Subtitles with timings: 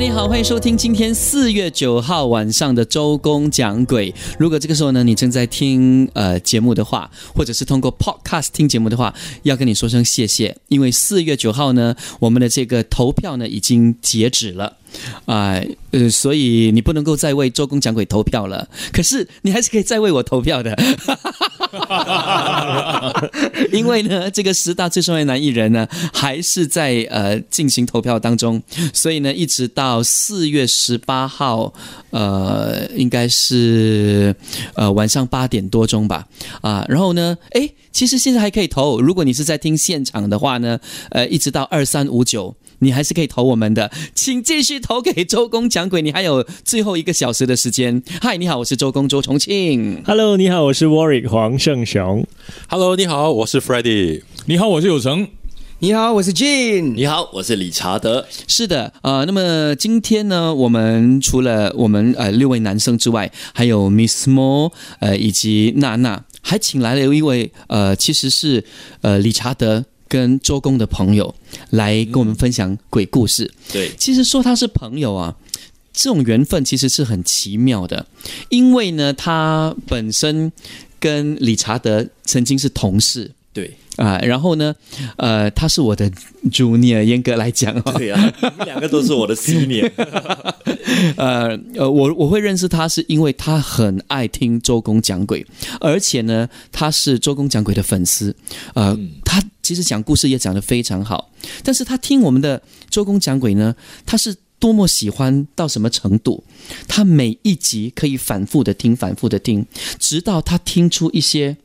[0.00, 4.14] 你好，欢迎收听今天四月九号晚上的周公讲鬼。
[4.38, 14.78] 如果这个时候呢，你正在听呃节目的话，或者是通过 Podcast 听节目的话，要跟你说声谢谢，因为四月九号呢，我们的这个投票呢已经截止了。
[15.26, 15.60] 啊，
[15.90, 18.70] 呃，所以你不能够再为周公讲鬼投票了。
[18.94, 20.74] 可是你还是可以再为我投票的，
[21.78, 23.30] 哈哈哈
[23.72, 28.62] 因为呢，这个十大最受欢迎男艺人呢，还是在呃进行投票当中。
[28.92, 31.72] 所以呢，一直到四月十八号，
[32.10, 34.34] 呃，应该是
[34.74, 36.26] 呃晚上八点多钟吧。
[36.60, 39.00] 啊，然后呢，哎，其实现在还可以投。
[39.00, 40.78] 如果你是在听现场的话呢，
[41.10, 42.54] 呃，一直到二三五九。
[42.80, 48.02] 你还是可以投我们的，请继续投给周公讲鬼，你还有最后一个小时的时间。
[48.20, 50.02] 嗨，你好，我是周公周重庆。
[50.04, 52.26] Hello，你好，我是 Warwick 黄胜雄。
[52.68, 54.22] Hello，你好，我是 Freddie。
[54.46, 55.28] 你好，我是有成。
[55.80, 56.94] 你好，我是 Jin。
[56.94, 58.26] 你好，我是理查德。
[58.46, 68.64] 是的，呃，那么今天呢，我们除了我们呃六位男生之外，还有 Miss Mo，呃，以及娜娜，还请来了一位呃，其实是
[69.00, 71.32] 呃理查德跟周公的朋友
[71.70, 73.48] 来跟我们分享鬼故事。
[73.72, 75.36] 对，其实说他是朋友啊，
[75.92, 78.04] 这种缘分其实是很奇妙的，
[78.48, 80.50] 因为呢，他本身
[80.98, 83.30] 跟理查德曾经是同事。
[83.52, 84.74] 对，啊、然后呢，
[85.18, 86.10] 呃，他是我的
[86.50, 89.90] junior，严格来讲哦，对啊，你们两个都是我的 senior。
[91.16, 95.46] 呃呃，我我会认识他是因为他很爱听周公讲鬼，
[95.80, 98.34] 而且呢，他是周公讲鬼的粉丝，
[98.74, 101.30] 呃，他其实讲故事也讲得非常好，
[101.62, 106.42] 但是他听我们的周公讲鬼呢，他是多么喜欢到什么程度，
[106.88, 109.66] 他每一集可以反复的听，反复的听，
[109.98, 111.58] 直到他听出一些。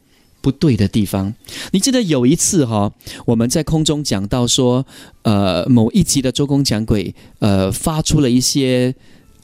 [0.45, 1.33] 不对的地方，
[1.71, 2.93] 你记得有一次哈、
[3.25, 4.85] 我们在空中讲到说，
[5.23, 8.93] 呃，某一集的周公讲鬼，呃，发出了一些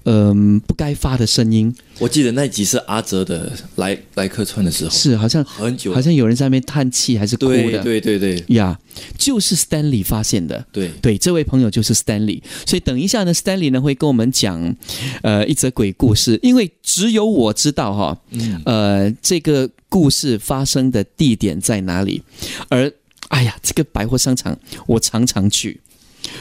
[0.03, 8.79] 嗯、不该发的声音，我记得那集是阿哲的来来客串的时候，是好像很久，好像有人在那边叹气还是哭的，对对对呀
[9.17, 10.63] 就是 Stanley 发现的。
[10.71, 14.75] 对，对，这位朋友就是 Stanley，所以等一下呢，Stanley 呢会跟我们讲，
[15.23, 18.17] 呃，一则鬼故事，因为只有我知道哈，
[18.65, 22.23] 呃，这个故事发生的地点在哪里，
[22.69, 22.89] 而
[23.27, 24.57] 哎呀，这个百货商场
[24.87, 25.77] 我常常去，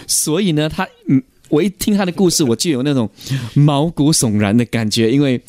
[0.07, 3.11] 所以呢，他嗯，我一听他的故事，我就有那种
[3.55, 5.43] 毛骨悚然的感觉，因为。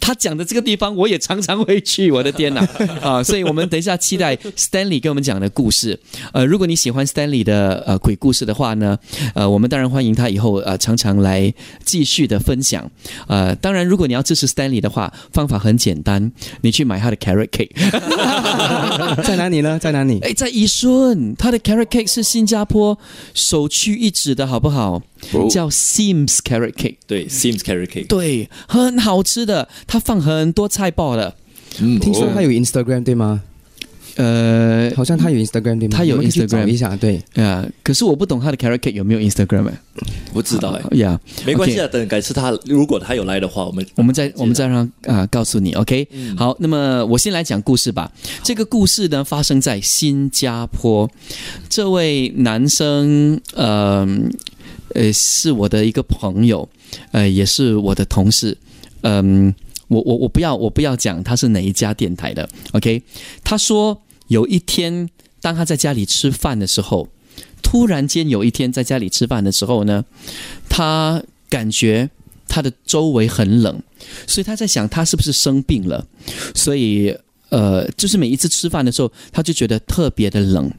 [0.00, 2.10] 他讲的这个地方，我也常常会去。
[2.10, 2.66] 我的天哪
[3.02, 3.22] 啊！
[3.22, 5.98] 所以我们等一下期待 Stanley 跟我们讲的故事。
[6.32, 8.98] 呃，如果你喜欢 Stanley 的呃鬼故事的话呢，
[9.34, 11.52] 呃，我们当然欢迎他以后呃常常来
[11.84, 12.90] 继续的分享。
[13.26, 16.32] 呃，当然，如果你要支持 Stanley 的话，方法很简单，
[16.62, 17.72] 你去买他的 Carrot Cake。
[19.22, 19.78] 在哪里呢？
[19.78, 20.18] 在哪里？
[20.20, 22.98] 哎，在宜顺，他的 Carrot Cake 是新加坡
[23.34, 25.02] 首屈一指的，好不好？
[25.32, 26.96] 哦叫 Sims Carrot Cake。
[27.06, 31.34] 对，Sims Carrot Cake，对，很好吃的，它放很多菜爆的。
[31.80, 33.42] 嗯听说他有 Instagram 对吗？
[34.16, 35.96] 呃，好像他有 Instagram 对吗？
[35.96, 36.96] 他有 Instagram 找一下。
[36.96, 39.80] 对，呀，可是我不懂他的 Carrot Cake 有没有 Instagram 哎。
[40.32, 48.10] 不知道哎，呀，没关系啊，等改次他如果他有来的话，我们我们再我们再让啊、告诉你，OK？、好，那么我先来讲故事吧。
[48.42, 51.08] 这个故事呢发生在新加坡，
[51.68, 54.04] 这位男生，呃
[54.94, 56.68] 呃，是我的一个朋友，
[57.12, 58.56] 呃，也是我的同事，
[59.02, 59.54] 嗯、
[59.88, 63.02] 我我我不要我不要讲他是哪一家电台的，OK？
[63.44, 65.08] 他说有一天
[65.40, 67.08] 当他在家里吃饭的时候，
[67.62, 70.04] 突然间有一天在家里吃饭的时候呢，
[70.68, 72.08] 他感觉
[72.48, 73.80] 他的周围很冷，
[74.26, 76.06] 所以他在想他是不是生病了，
[76.54, 77.14] 所以
[77.50, 80.70] 呃，就是每一次吃饭的时候，他就觉得特别的冷。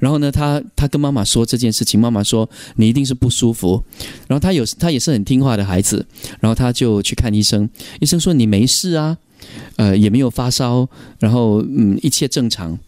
[0.00, 3.82] 然后呢，他他跟妈妈说这件事情，妈妈说你一定是不舒服。
[4.28, 6.04] 然后他有他也是很听话的孩子，
[6.40, 7.68] 然后他就去看医生，
[8.00, 9.16] 医生说你没事啊，
[9.76, 10.88] 呃也没有发烧，
[11.18, 12.78] 然后嗯一切正常。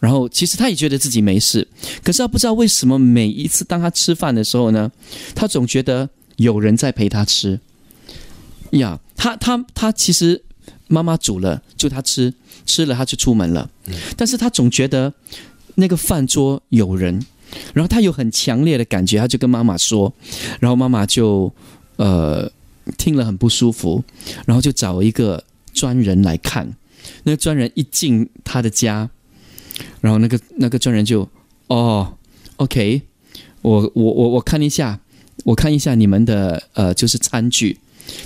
[0.00, 1.68] 然后其实他也觉得自己没事，
[2.02, 4.90] 可是他不知道为什么每一次当他吃饭的时候呢，
[5.34, 7.60] 他总觉得有人在陪他吃。
[8.72, 10.42] 呀，他他他其实
[10.88, 12.34] 妈妈煮了，就他吃，
[12.66, 13.70] 吃了他就出门了，
[14.16, 15.12] 但是他总觉得
[15.74, 17.24] 那个饭桌有人，
[17.74, 20.12] 然后他有很强烈的感觉，他就跟妈妈说，
[20.60, 21.52] 然后妈妈就
[21.96, 22.50] 呃
[22.98, 24.02] 听了很不舒服，
[24.46, 26.74] 然后就找一个专人来看，
[27.24, 29.08] 那个专人一进他的家，
[30.00, 31.28] 然后那个那个专人就
[31.68, 32.14] 哦
[32.56, 33.02] ，OK，
[33.62, 35.00] 我我我我看一下，
[35.44, 37.78] 我看一下你们的呃，就是餐具。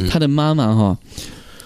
[0.09, 0.99] 他的妈妈哈，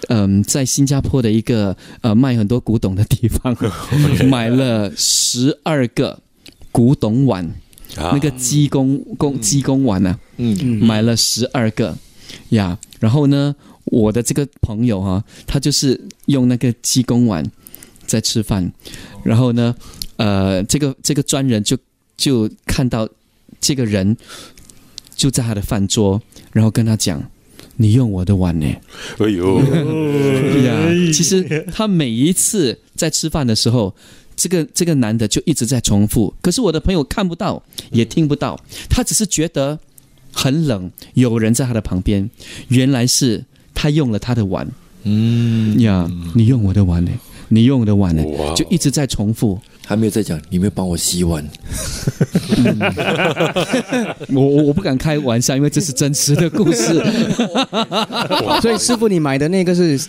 [0.09, 3.55] 嗯、在新加坡的一个呃卖很多古董的地方，
[4.27, 6.21] 买了十二个
[6.71, 7.45] 古董碗，
[7.95, 8.11] 啊。
[8.13, 11.97] 那个鸡公公鸡公碗呢、嗯，买了十二个
[12.49, 12.77] 呀。
[12.99, 13.55] 然后呢，
[13.85, 17.43] 我的这个朋友哈、他就是用那个鸡公碗
[18.05, 18.71] 在吃饭，
[19.23, 19.75] 然后呢，
[20.17, 21.77] 呃，这个这个专人就
[22.15, 23.09] 就看到
[23.59, 24.15] 这个人
[25.15, 26.21] 就在他的饭桌，
[26.51, 27.23] 然后跟他讲
[27.77, 28.65] ：“你用我的碗呢。”
[29.19, 29.59] 哎呦，
[30.63, 33.93] 呀，其实他每一次在吃饭的时候，
[34.35, 38.59] 这个这个男的就一直在重复，可是我的朋友看不到，也听不到，
[38.89, 39.79] 他只是觉得
[40.31, 42.29] 很冷，有人在他的旁边，
[42.69, 43.43] 原来是
[43.73, 44.67] 他用了他的碗，
[45.03, 47.11] 嗯，呀，你用我的碗呢，
[47.49, 48.23] 你用我的碗呢，
[48.55, 49.59] 就一直在重复。
[49.91, 51.43] 还没有在讲，你有没有帮我洗碗？
[54.33, 56.93] 我我我不敢开玩笑，因为这是真实的故事。
[58.63, 59.99] 所以师傅，你买的那个是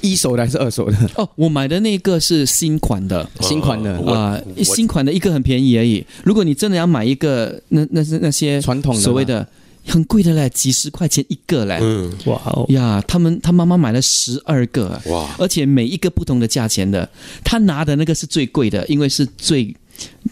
[0.00, 0.96] 一手的还是二手的？
[1.16, 3.28] 哦，我买的那个是新款的。
[3.40, 6.06] 新款的啊、我新款的一个很便宜而已。
[6.22, 9.44] 如果你真的要买一个，那那是那些传统的所谓的
[9.86, 11.78] 很贵的嘞，几十块钱一个嘞。
[11.80, 17.08] 嗯，哇哦，呀，他们他妈妈买了十二个，哇，而且每一个不同的价钱的。
[17.44, 19.74] 他拿的那个是最贵的，因为是最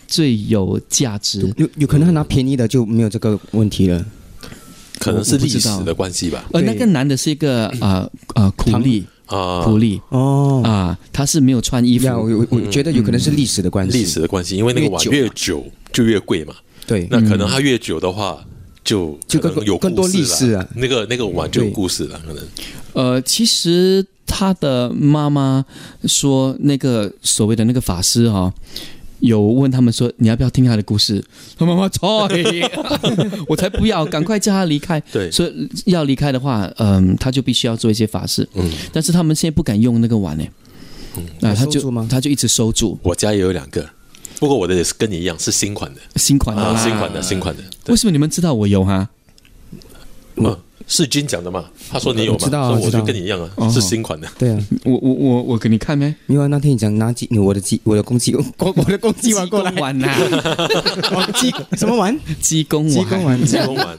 [0.07, 1.53] 最有价值。
[1.57, 4.05] 有有可能他拿便宜的就没有这个问题了。
[4.99, 6.45] 可能是历史的关系吧。
[6.53, 13.97] 呃，那个男的是一个啊啊苦力啊，苦力哦，啊，他是没有穿衣服，我我我觉得有可能是历史的关系。
[13.97, 16.55] 历史的关系，因为那个碗越久就越贵嘛。
[16.87, 18.45] 对，那可能他越久的话，
[18.91, 20.63] 就就更有更多历史啊。
[20.63, 22.45] 了那个那个碗就有故事了，可能。
[22.93, 25.65] 呃，其实他的妈妈
[26.07, 28.53] 说，那个所谓的那个法师哈、
[29.21, 31.25] 有问他们说你要不要听他的故事？
[31.57, 32.29] 他 妈妈操，
[33.47, 34.99] 我才不要，赶快叫他离开。
[35.13, 35.31] 对。
[35.31, 38.49] 所以要离开的话，嗯、他就必须要做一些法事。
[38.55, 40.45] 嗯，但是他们现在不敢用那个碗呢，
[41.43, 42.99] 啊，他就他就一直收住。
[43.05, 43.89] 我家也有两个，
[44.41, 46.77] 不过我的也是跟你一样是新款的啊，新款的啦。
[46.83, 47.63] 新款的新款的。
[47.85, 49.09] 对为什么你们知道我有哈？
[50.37, 50.57] 嗯，
[50.87, 51.67] 是君讲的嘛？
[51.93, 52.39] 他说你有嘛？
[52.41, 54.27] 我知道啊所以我就跟你一样啊，哦是新款的。
[54.39, 56.15] 对啊，我我我我给你看没？
[56.27, 58.43] 因为那天你讲拿鸡，我的鸡，我的公鸡，我
[58.75, 60.09] 我的公鸡玩过来鸡，公碗呐、
[61.77, 62.19] 什么玩？
[62.41, 63.99] 鸡公玩，鸡公玩，鸡公玩，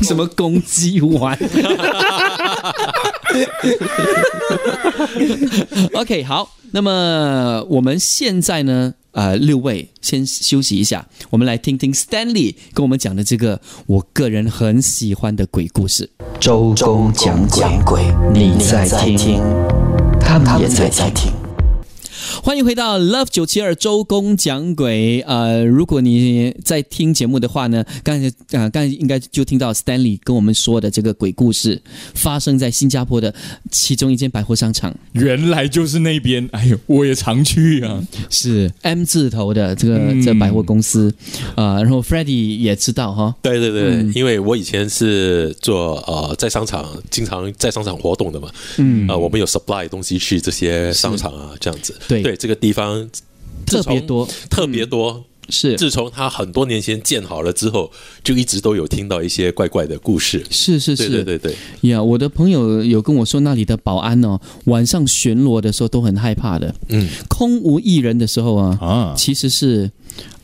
[0.02, 1.38] 什么公鸡碗
[5.94, 16.08] OK，好，那么我们现在呢，呃，六位先休息一下，我们来听听 Stanley 跟我们讲的这个我个人很喜欢的鬼故事。
[16.38, 17.38] 周公讲
[17.84, 18.02] 鬼，
[18.32, 19.40] 你在听，
[20.20, 21.39] 他们也在听。
[22.42, 25.20] 欢迎回到 Love 九七二周公讲鬼。
[25.26, 28.28] 呃，如果你在听节目的话呢，刚才
[28.58, 31.80] 啊、刚才应该就听到 Stanley 跟我们说的这个鬼故事，
[32.14, 33.34] 发生在新加坡的
[33.70, 38.02] 其中一间百货商场，原来就是那边，哎呦，我也常去啊。
[38.30, 40.22] 是 M 字头的这个、嗯。
[40.22, 41.12] 这百货公司。
[41.56, 44.12] 啊、然后 Freddie 也知道哈，对对对，嗯。
[44.14, 49.06] 因为我以前是做呃在商场经常在商场活动的嘛，嗯。
[49.08, 51.94] 呃，我们有 supply 东西去这些商场啊，这样子。
[52.08, 53.08] 对对，这个地方
[53.66, 55.24] 特别多，特别多。
[55.52, 57.90] 是自从他很多年前建好了之后，
[58.22, 60.46] 就一直都有听到一些怪怪的故事。
[60.48, 69.90] 是是对是，对对对，呀我的朋友有跟我说，那里的保安哦，晚上巡逻的时候都很害怕的，嗯，空无一人的时候啊，啊，其实是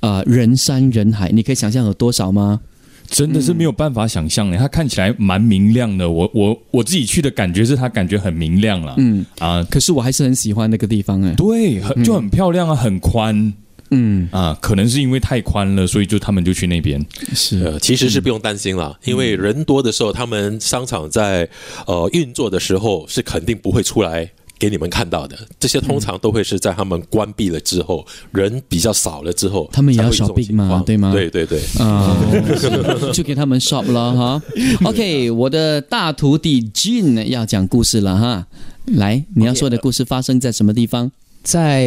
[0.01, 2.61] 呃人山人海，你可以想象有多少吗？
[3.09, 6.11] 真的是没有办法想象的，它看起来蛮明亮的。
[6.11, 11.35] 我我我自己去的感觉是它感觉很明亮了，嗯，啊，可是我还是很喜欢那个地方哎。
[11.35, 13.53] 对，很就很漂亮啊，很宽
[13.91, 17.05] 嗯，啊，可能是因为太宽了，所以就他们就去那边。
[17.35, 21.49] 是呃，其实是不用担心啦，因为人多的时候，他们商场在
[21.87, 24.29] 呃运作的时候是肯定不会出来。
[24.59, 32.17] 给你们看到的，这些通常都会是在他们关闭了之后，人比较少了之后，他们也要 shopping 嘛对吗对对对，啊，
[33.13, 34.43] 就给他们 shop 了哈。
[34.85, 38.47] OK，我的大徒弟 Jean 要讲故事了哈。
[38.87, 41.11] 来，你要说的故事发生在什么地方
[41.43, 41.85] 在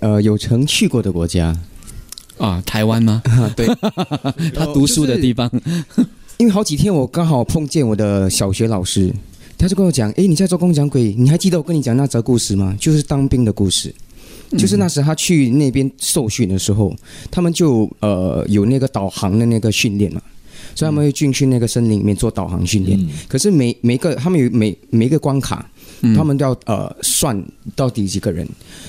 [0.00, 1.56] 呃有曾去过的国家，
[2.38, 2.62] 啊？
[2.64, 3.20] 台湾吗？
[3.26, 3.66] 啊 对，
[4.54, 5.50] 他读书的地方。
[6.38, 9.12] 因为好几天我刚好碰见我的小学老师，
[9.60, 12.74] 他就跟我讲：“诶，你在做公讲鬼，你还记得我跟你讲那则故事吗？
[12.80, 13.94] 就是当兵的故事。
[14.58, 16.92] 就是那时他去那边受训的时候，
[17.30, 20.20] 他们就呃有那个导航的那个训练嘛，
[20.74, 22.98] 所以他们会进去那个森林里面做导航训练。
[23.28, 27.40] 可是每每个他们有每每一个关卡，嗯他们都要呃算
[27.76, 28.44] 到底几个人，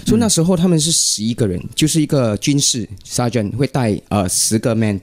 [0.07, 4.99] 所以那时候他们是十一个人，就是一个军事 sergeant 会带呃十个 man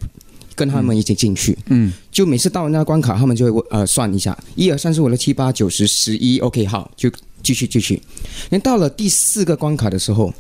[0.59, 7.09] 跟他们一起进去，嗯就每次到了那个关卡，他们就会呃算一下，一二三四五六七八九十十一，OK 好，就
[7.45, 8.03] 继续继续。
[8.51, 10.35] 连到了第四个关卡的时候，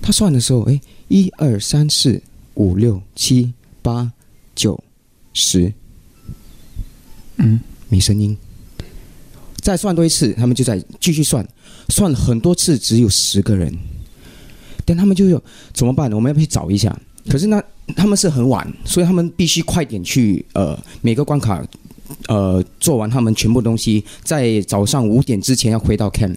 [0.00, 2.20] 他算的时候，哎，一二三四
[2.54, 4.10] 五六七八
[4.56, 4.82] 九
[5.34, 5.70] 十，
[7.36, 7.60] 嗯，
[7.90, 8.34] 没声音。
[9.60, 11.46] 再算多一次，他们就在继续算，
[11.90, 13.70] 算了很多次，只有十个人。
[14.86, 15.42] 但他们就有
[15.74, 16.16] 怎么办呢？
[16.16, 16.98] 我们要不要去找一下？
[17.28, 17.62] 可是那
[17.96, 21.64] 他们是很晚，所以他们必须快点去呃每个关卡
[22.26, 26.36] 呃做完他们全部东西，在早上五点之前要回到 camp。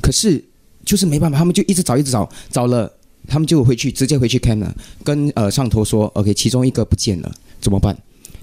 [0.00, 0.42] 可是
[0.84, 2.92] 就是没办法，他们就一直找一直找，找了
[3.26, 7.96] 他们就回去直接回去 camp 了，跟呃上头说 OK，其中一个不见了，怎么办？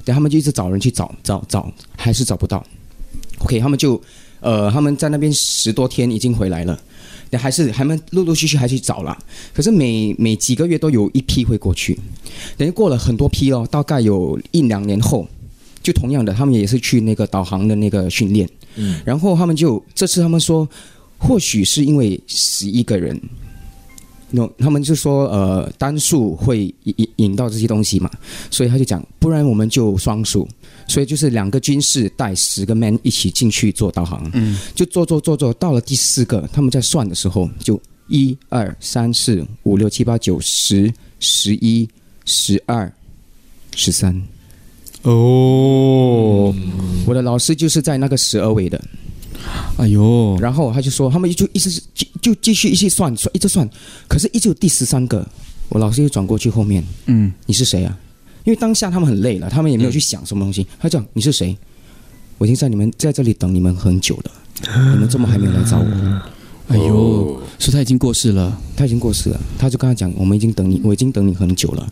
[0.06, 2.66] 然后他们就一直找人去找找找，还是找不到。
[3.40, 4.02] OK，他们就
[4.40, 6.80] 呃他们在那边十多天已经回来了。
[7.30, 9.18] 但还是还们陆陆续续还去找了，
[9.54, 12.00] 可是每每几个月都有一批会过去，
[12.58, 15.28] 等于过了很多批哦，大概有一两年后，
[15.84, 20.68] 就同样的，他们也是去那个导航的那个训练，嗯，然后他们就这次他们说，
[21.18, 23.20] 或许是因为十一个人。
[24.32, 28.08] no，他们就说呃单数会引引引到这些东西嘛，
[28.52, 30.48] 所以他就讲，不然我们就双数，
[30.90, 34.58] 所以就是两个军士带十个 man 一起进去做导航，嗯。
[34.74, 41.88] 就做做做做，到了第四个，他们在算的时候就一二三四五六七八九十十一
[42.26, 42.92] 十二
[43.76, 44.20] 十三。
[45.04, 46.54] 哦，
[47.06, 48.84] 我的老师就是在那个十二位的，
[49.78, 53.70] 哎呦，然后他就说，他们就一直就就继续一起算算，一直算，
[54.08, 55.26] 可是一直有第十三个，
[55.70, 57.32] 我老师又转过去后面，嗯。
[57.46, 57.98] 你是谁啊？
[58.50, 60.66] 因为当下他们很累了，他们也没有去想什么东西。
[60.80, 61.56] 他讲你是谁？
[62.40, 64.32] 我已经在你们在这里等你们很久了，
[64.92, 66.22] 你们怎么还没有来找我？
[66.70, 71.88] 哎呦，哦说他已经过世了，他已经过世了，他就跟他讲，我们已经等你，我已经等你很久了，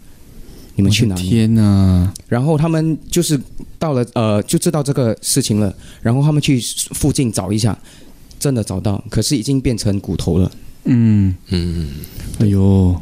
[0.74, 1.30] 你们去哪里？
[1.30, 2.12] 天哪！
[2.28, 3.40] 然后他们就是
[3.78, 5.72] 到了呃，就知道这个事情了，
[6.02, 6.60] 然后他们去
[6.96, 7.78] 附近找一下，
[8.40, 10.52] 真的找到，可是已经变成骨头了。
[10.86, 11.90] 嗯，嗯，
[12.40, 13.00] 哎呦，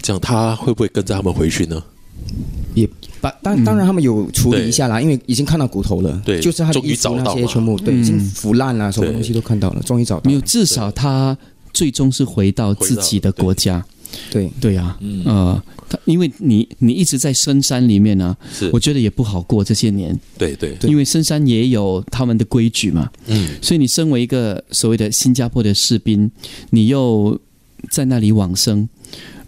[0.00, 1.82] 这样他会不会跟着他们回去呢？
[3.20, 8.00] 把当当然他们有处理一下啦，因为已经看到骨头了，对就是他的终于衣服那找到全部对，嗯。
[8.00, 10.30] 已经腐烂了，什么东西都看到了，终于找到了。
[10.30, 11.36] 没有，至少他
[11.72, 13.84] 最终是回到自己的国家。
[14.30, 14.74] 对，对。
[14.74, 15.22] 呀、嗯。
[15.24, 18.70] 呃，他因为你你一直在深山里面呢、是。
[18.72, 20.88] 我，觉得也不好过这些年，对对，对。
[20.88, 23.10] 因为深山也有他们的规矩嘛。
[23.26, 26.30] 嗯，所以你身为一个所谓的新加坡的士兵，
[26.70, 27.38] 你又
[27.90, 28.88] 在那里往生，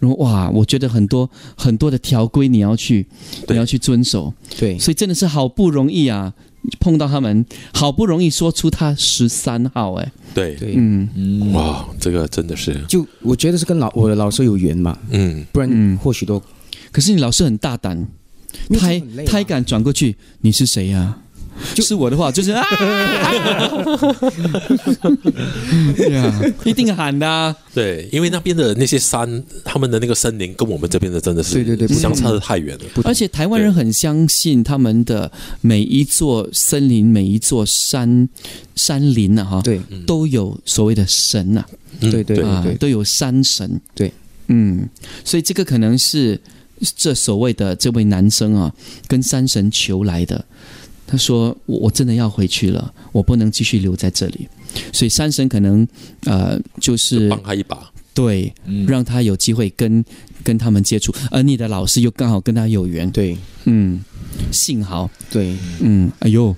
[0.00, 3.06] 然后哇，我觉得很多很多的条规你要去
[3.46, 6.32] 你要去遵守，对，所以真的是好不容易啊，
[6.80, 11.08] 碰到他们，好不容易说出他十三号，哎，对，对，嗯。
[11.14, 15.96] 嗯，哇，这个真的是，就我觉得是跟老我的老师有缘嘛，嗯，不然嗯。
[15.98, 16.42] 或许都
[16.90, 18.08] 可是你老师很大胆，
[18.70, 19.02] 他还啊。
[19.26, 21.18] 他还敢转过去，你是谁呀、
[21.74, 22.64] 就是我的话，就是啊，
[25.96, 32.84] 对啊，一定喊的、啊，对，因为那边的那些山，他们的那个森林跟我们这边的真的是对对对相差的太远了。
[33.04, 38.28] 而且台湾人很相信他们的每一座森林、每一座山
[38.74, 39.80] 山林啊，哈，对。
[40.06, 41.64] 都有所谓的神呐、
[42.00, 42.44] 嗯对对对。
[42.44, 43.80] 啊，都有山神。
[43.94, 44.12] 对，
[44.48, 44.88] 嗯，
[45.24, 46.40] 所以这个可能是
[46.96, 48.72] 这所谓的这位男生啊，
[49.06, 50.44] 跟山神求来的。
[51.10, 54.48] 他说：“我我真的要回去了，我不能继续留在这里。”
[54.92, 55.86] 所以山神可能
[56.26, 60.04] 呃，就是帮他一把，对，嗯让他有机会跟
[60.44, 63.10] 跟他们接触，而你的老师又刚好跟他有缘。
[63.10, 64.00] 对嗯，
[64.52, 66.54] 幸好，对，嗯，哎呦。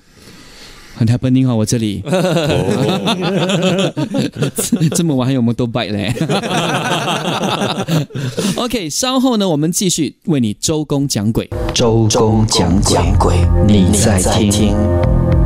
[0.95, 2.03] 很 happening 哈，我这里
[4.95, 6.13] 这么晚还有 motor bike 嘞。
[8.55, 11.49] OK，稍后呢，我们继续为你周公讲鬼。
[11.73, 12.79] 周公讲
[13.17, 13.35] 鬼，
[13.67, 14.75] 你在听，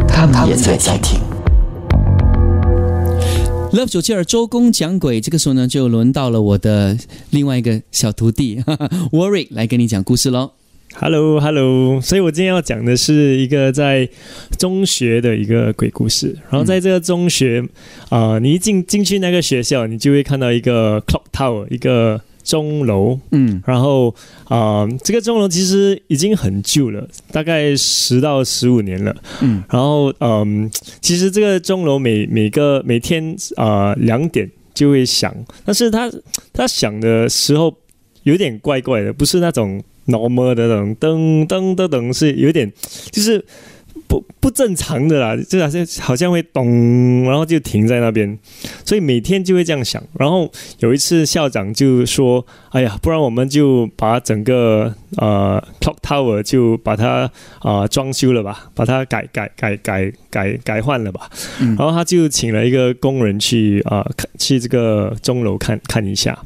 [0.08, 1.20] 他们也在听。
[3.74, 6.98] Love 九七二周公讲鬼，这个时候呢，就轮到了我的
[7.32, 8.63] 另外一个小徒弟
[9.12, 10.51] Warwick 来跟你讲故事喽。
[11.00, 14.10] Hello Hello，所以我今天要讲的是一个在
[14.58, 16.36] 中学的一个鬼故事。
[16.50, 17.63] 然后在这个中学，
[18.10, 23.20] 啊、你一进进去那个学校，你就会看到一个 clock tower，一个钟楼。
[23.30, 24.13] 嗯然后
[24.46, 29.16] 啊、这个钟楼其实已经很旧了，大概十到十五年了。
[29.42, 30.68] 嗯然后嗯，
[31.00, 35.32] 其实这个钟楼每每个每天啊两、点就会响，
[35.63, 36.12] 但是它
[36.51, 37.72] 它响的时候
[38.24, 42.72] 有点怪怪的，不是那种 normal 的那种噔噔噔噔，是有点
[43.12, 43.44] 就是
[44.08, 48.38] 不不正常的啦，就好像好像会咚，然后就停在那边，
[48.86, 50.02] 所以每天就会这样想。
[50.18, 50.50] 然后
[50.80, 61.30] 有一次校长就说：“哎呀，不然我们就把整个呃 clock tower 就把它啊、装修了吧，把它改改改改改改换了吧。
[61.60, 66.38] 然后他就请了一个工人去啊、看去这个钟楼看看一下。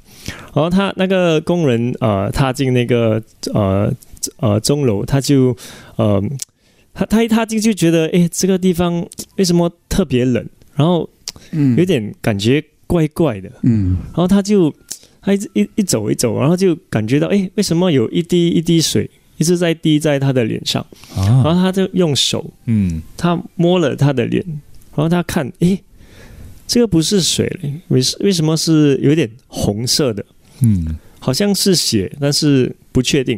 [0.53, 3.21] 然后他那个工人呃踏进那个
[3.53, 3.91] 呃
[4.37, 5.55] 呃钟楼，他就
[5.95, 6.21] 呃
[6.93, 9.05] 他他一踏进去觉得，哎，这个地方
[9.37, 10.45] 为什么特别冷？
[10.75, 11.09] 然后
[11.51, 13.49] 嗯有点感觉怪怪的。
[13.63, 14.73] 嗯然后他就
[15.21, 20.85] 他一直一一走一走，然后就感觉到，哎，为什么有一滴一滴水一直在滴在他的脸上？
[21.15, 24.43] 然啊，后他就用手嗯他摸了他的脸，
[24.95, 25.81] 然后他看，诶，
[26.71, 30.25] 这个不是水了，为为什么是有点红色的？
[30.61, 33.37] 嗯好像是血，但是不确定。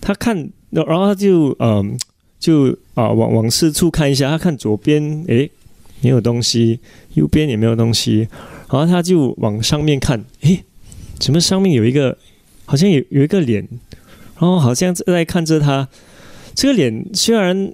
[0.00, 1.96] 他看，然后他就嗯、
[2.40, 5.48] 就啊、往往四处看一下，他看左边，诶，
[6.00, 6.80] 没有东西，
[7.14, 8.26] 右边也没有东西，
[8.68, 10.64] 然后他就往上面看，诶，
[11.20, 12.18] 怎么上面有一个，
[12.64, 13.68] 好像有有一个脸，
[14.34, 15.88] 然后好像在看着他。
[16.52, 17.72] 这个脸虽然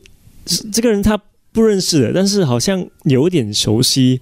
[0.70, 1.18] 这个人他
[1.56, 4.20] 不认识的，但是好像有点熟悉，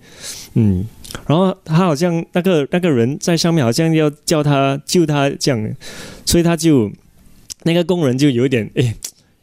[0.55, 0.87] 嗯。
[1.27, 5.75] 然后他好像那个那个人在上面，好像要叫他救他这样，
[6.25, 6.91] 所以他就
[7.63, 8.95] 那个工人就有一点哎，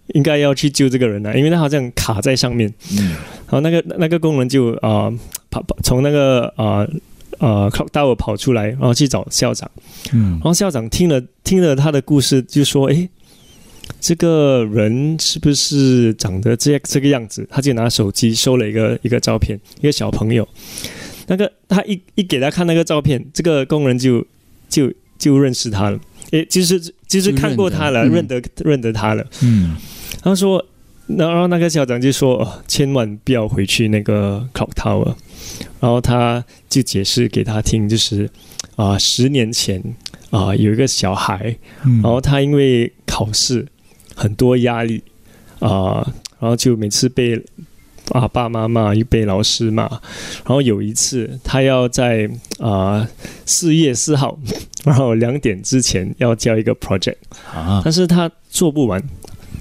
[0.07, 2.74] 应该要去救这个人了、因为他好像卡在上面。
[2.98, 3.15] 嗯
[3.51, 5.12] 然后那个那个工人就啊、
[5.50, 6.88] 跑跑从那个啊
[7.39, 9.69] 啊 clock tower 跑出来，然后去找校长。
[10.13, 13.10] 嗯然后校长听了听了他的故事，就说：“诶，
[14.00, 20.48] 这个人是不是长得这这个样子？”他就拿手机收了一个一个照片，一个小朋友。
[21.27, 24.25] 那个他一一给他看那个照片，这个工人就
[24.69, 26.00] 就就认识他了。
[26.31, 29.25] 诶，就是就是看过他了，就认认得认得他了。
[29.41, 29.75] 嗯
[30.21, 30.65] 他说，
[31.07, 35.15] 然后那个校长就说、哦千万不要回去那个 clock tower。
[35.79, 38.29] 然后他就解释给他听，就是
[38.75, 39.81] 啊、十年前
[40.29, 43.65] 啊、有一个小孩，嗯然后他因为考试
[44.22, 45.01] 很多压力
[45.60, 46.05] 啊、
[46.40, 47.36] 然后就每次被
[48.12, 49.84] 啊爸妈骂，又被老师骂。
[49.84, 52.29] 然后有一次他要在
[52.60, 53.07] 啊
[53.46, 54.38] 四、月四号，
[54.86, 57.18] 然后两点之前要交一个 project。
[57.53, 59.01] 啊但是他做不完，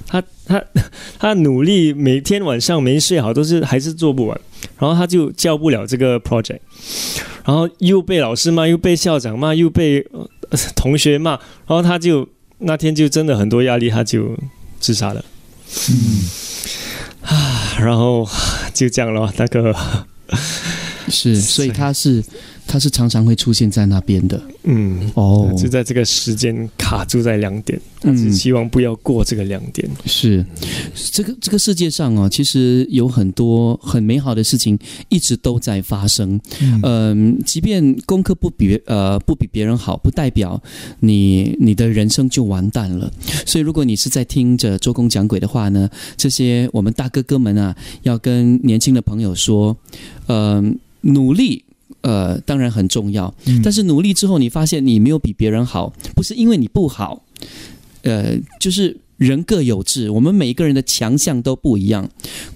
[0.06, 0.62] 他他
[1.18, 4.40] 他努力每天晚上没睡好，都是还是做不完，
[4.78, 6.60] 然后他就交不了这个 project，
[7.44, 10.28] 然后又被老师骂，又被校长骂，又被、呃
[10.74, 12.26] 同学骂，然后他就
[12.60, 14.36] 那天就真的很多压力，他就
[14.78, 15.24] 自杀了。
[15.90, 16.24] 嗯
[17.22, 18.28] 啊，然后
[18.72, 19.74] 就这样了，那个
[21.08, 22.24] 是，所以他是
[22.70, 25.10] 他是常常会出现在那边的嗯。
[25.14, 29.90] 哦就在这个时间卡住在两点，他只嗯希望不要过这个两点。
[30.06, 30.46] 是
[31.10, 34.78] 这个这个世界上哦，其实有很多很美好的事情
[35.08, 36.40] 一直都在发生。
[36.84, 40.62] 嗯、即便功课不比呃不比别人好，不代表
[41.00, 43.12] 你你的人生就完蛋了。
[43.44, 49.76] 所以，如果你是在听着周公讲鬼的话呢，这些我们大哥哥们啊，要跟年轻的朋友说，
[50.28, 51.64] 嗯、努力。
[52.02, 53.32] 呃，当然很重要，
[53.62, 57.22] 但是努力之后，你发现你没有比别人好，不是因为你不好，
[58.02, 62.08] 呃，就是人各有志，我们每一个人的强项都不一样。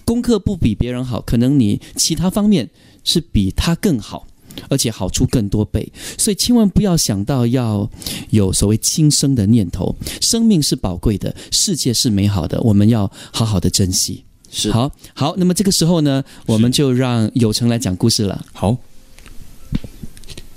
[0.05, 2.71] 功课不比别人好，可能你其他方面
[3.05, 4.27] 是比他更好，
[4.71, 5.93] 而且好处更多倍。
[6.17, 7.91] 所以千万不要想到要
[8.31, 9.95] 有所谓轻生的念头。
[10.23, 14.25] 生命是宝贵的，世界是美好的，我们要好好的珍惜。
[14.51, 18.43] 是好好，那么这个时候呢，我们就让有成来讲故事了。
[18.55, 18.75] 好。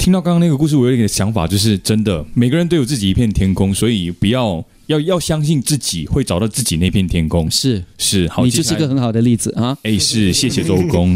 [0.08, 7.52] 听到刚刚那个故事，我有一个想法，就是真的，每个人都有自己一片天空，所以不要要要相信自己会找到自己那片天空。
[7.52, 9.78] 是是，好，你就是一个很好的例子啊。
[9.84, 11.14] 哎，是，谢谢周公。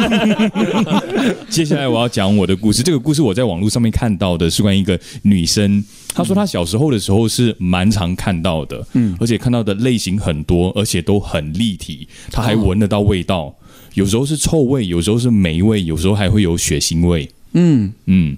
[1.48, 2.82] 接下来我要讲我的故事。
[2.82, 13.54] 这个故事我在网络上面看到的是关于一个女生，她说她小时候的时候是蛮常看到的，嗯，而且看到的类型很多，而且都很立体，她还闻得到味道，
[13.94, 17.26] 有时候是臭味，有时候是霉味，有时候还会有血腥味。
[17.52, 17.92] 嗯。
[18.06, 18.36] 嗯，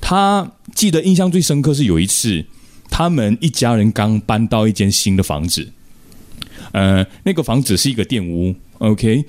[0.00, 2.44] 他记得印象最深刻是有一次，
[2.90, 5.72] 他们一家人刚搬到一间新的房子，
[6.72, 9.24] 呃，那个房子是一个电屋，OK，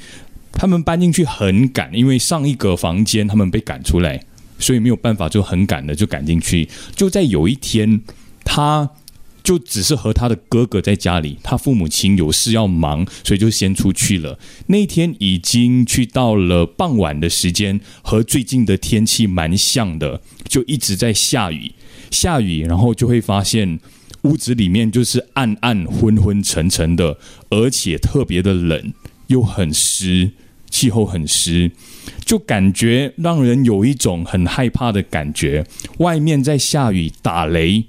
[0.52, 4.24] 他们搬进去很赶，因为上一个房间他们被赶出来，
[4.60, 6.68] 所以没有办法，就很赶的就赶进去。
[6.96, 8.02] 就在有一天，
[8.44, 8.90] 他
[9.50, 14.38] 就只是和他的哥哥在家里，他父母亲有事要忙，所以就先出去了。
[14.68, 21.72] 那天已经去到了傍晚的时间，和最近的天气蛮像的，就一直在下雨，
[22.12, 23.80] 下雨，然后就会发现
[24.22, 27.18] 屋子里面就是暗暗昏昏沉沉的，
[27.50, 28.94] 而且特别的冷，
[29.26, 30.30] 又很湿，
[30.70, 31.72] 气候很湿，
[32.24, 35.66] 就感觉让人有一种很害怕的感觉。
[35.98, 37.86] 外面在下雨打雷，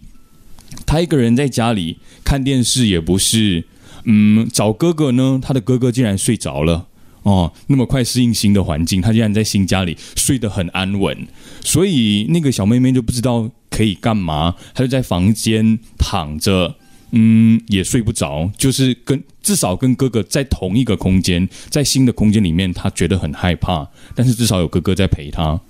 [0.87, 3.65] 他一个人在家里看电视也不是，
[4.05, 6.87] 嗯，找哥哥呢，他的哥哥竟然睡着了。
[7.23, 11.29] 哦，那么快适应新的环境，他竟然在新家里睡得很安稳，
[11.61, 16.77] 所以那个小妹妹就不知道可以干嘛，她就在房间躺着，
[17.11, 25.61] 嗯，也睡不着，就是跟至少跟哥哥在同一个空间，在新的空间里面，她觉得很害怕，但是至少有哥哥在陪她。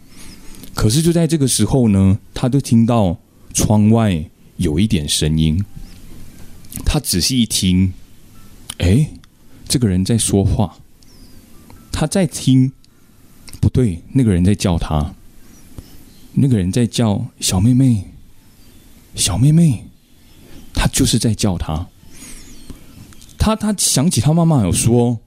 [0.73, 3.19] 可是就在这个时候呢，她就听到
[3.53, 4.25] 窗外
[4.61, 5.65] 有一点声音，
[6.85, 7.95] 他仔细一听，
[8.77, 9.09] 哎，
[9.67, 10.77] 这个人在说话。
[11.91, 12.73] 他在听，
[13.59, 15.15] 不对，那个人在叫他，
[16.35, 18.05] 那个人在叫小妹妹，
[19.15, 19.85] 小妹妹，
[20.75, 21.89] 他就是在叫他。
[23.39, 25.21] 他他想起他妈妈有说，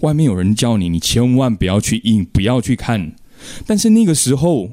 [0.00, 3.14] 外面有人叫你，你千万不要去应，不要去看。
[3.64, 4.70] 但是那个时候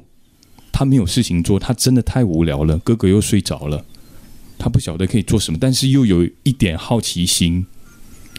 [0.72, 3.84] 他没有事情做，他真的太无聊了，哥哥又睡着了，
[4.60, 7.64] 他不晓得可以做什么，但是又有一点好奇心，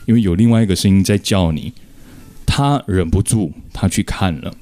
[0.06, 1.74] 因为有另外一个声音在叫你。
[2.46, 4.54] 他忍不住，他去看了。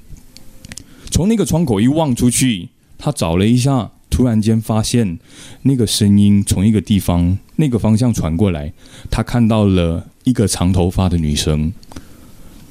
[1.10, 5.18] 从那个窗口一望出去，他找了一下，突然间发现
[5.62, 8.72] 那个声音从一个地方、那个方向传过来。
[9.10, 11.72] 他看到了一个长头发的女生，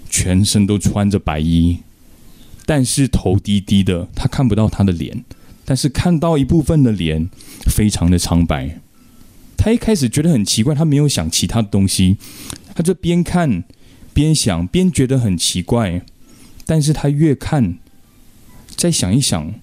[0.10, 1.80] 全身都穿着白衣，
[2.66, 5.24] 但是头低低的，他看不到她的脸，
[5.70, 7.30] 但是看到一部分的脸，
[7.68, 8.80] 非常的苍白。
[9.56, 12.18] 他一开始觉得很奇怪，他没有想其他的东西，
[12.74, 13.64] 他就边看。
[14.12, 16.02] 边想边觉得很奇怪，
[16.66, 17.78] 但是他越看，
[18.76, 19.54] 再想一想，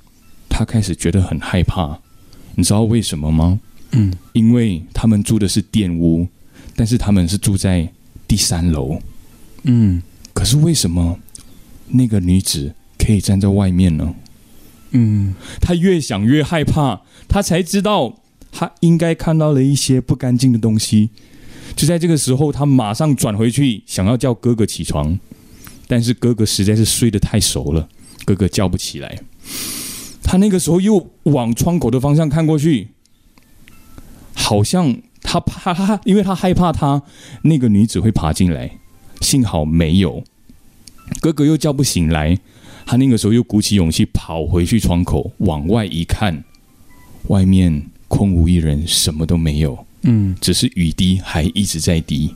[0.49, 1.99] 他开始觉得很害怕。
[2.55, 3.59] 你知道为什么吗？
[3.90, 6.29] 嗯，因为他们住的是电屋，
[6.77, 7.92] 但是他们是住在
[8.29, 9.01] 第三楼。
[9.64, 10.01] 嗯，
[10.33, 11.19] 可是为什么
[11.88, 14.14] 那个女子可以站在外面呢？
[14.97, 21.11] 嗯，他越想越害怕，他才知道他应该看到了一些不干净的东西。
[21.75, 25.19] 就在这个时候，他马上转回去，想要叫哥哥起床，
[25.87, 27.87] 但是哥哥实在是睡得太熟了，
[28.25, 29.19] 哥哥叫不起来。
[30.23, 32.89] 他那个时候又往窗口的方向看过去，
[34.33, 37.03] 好像他怕，因为他害怕他
[37.43, 38.79] 那个女子会爬进来。
[39.21, 40.25] 幸好没有，
[41.21, 42.39] 哥哥又叫不醒来，
[42.87, 46.44] 他那个时候又鼓起勇气跑回去窗口，往外一看，
[47.27, 49.77] 外面空无一人，什么都没有。
[50.03, 52.33] 嗯，只是雨滴还一直在滴。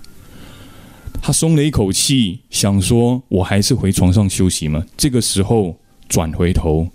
[1.22, 5.76] 他松了一口气，想说：“我还是回床上休息嘛。”这个时候
[6.08, 6.88] 转回头，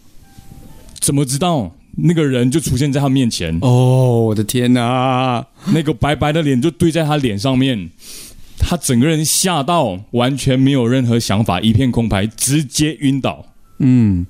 [0.99, 3.57] 怎么知道那个人就出现在他面前？
[3.61, 5.45] 哦，我的天哪！
[5.67, 7.89] 那个白白的脸就堆在他脸上面，
[8.57, 13.45] 他整个人吓到，完全没有任何想法，一片空白，直接晕倒。
[13.79, 14.25] 嗯，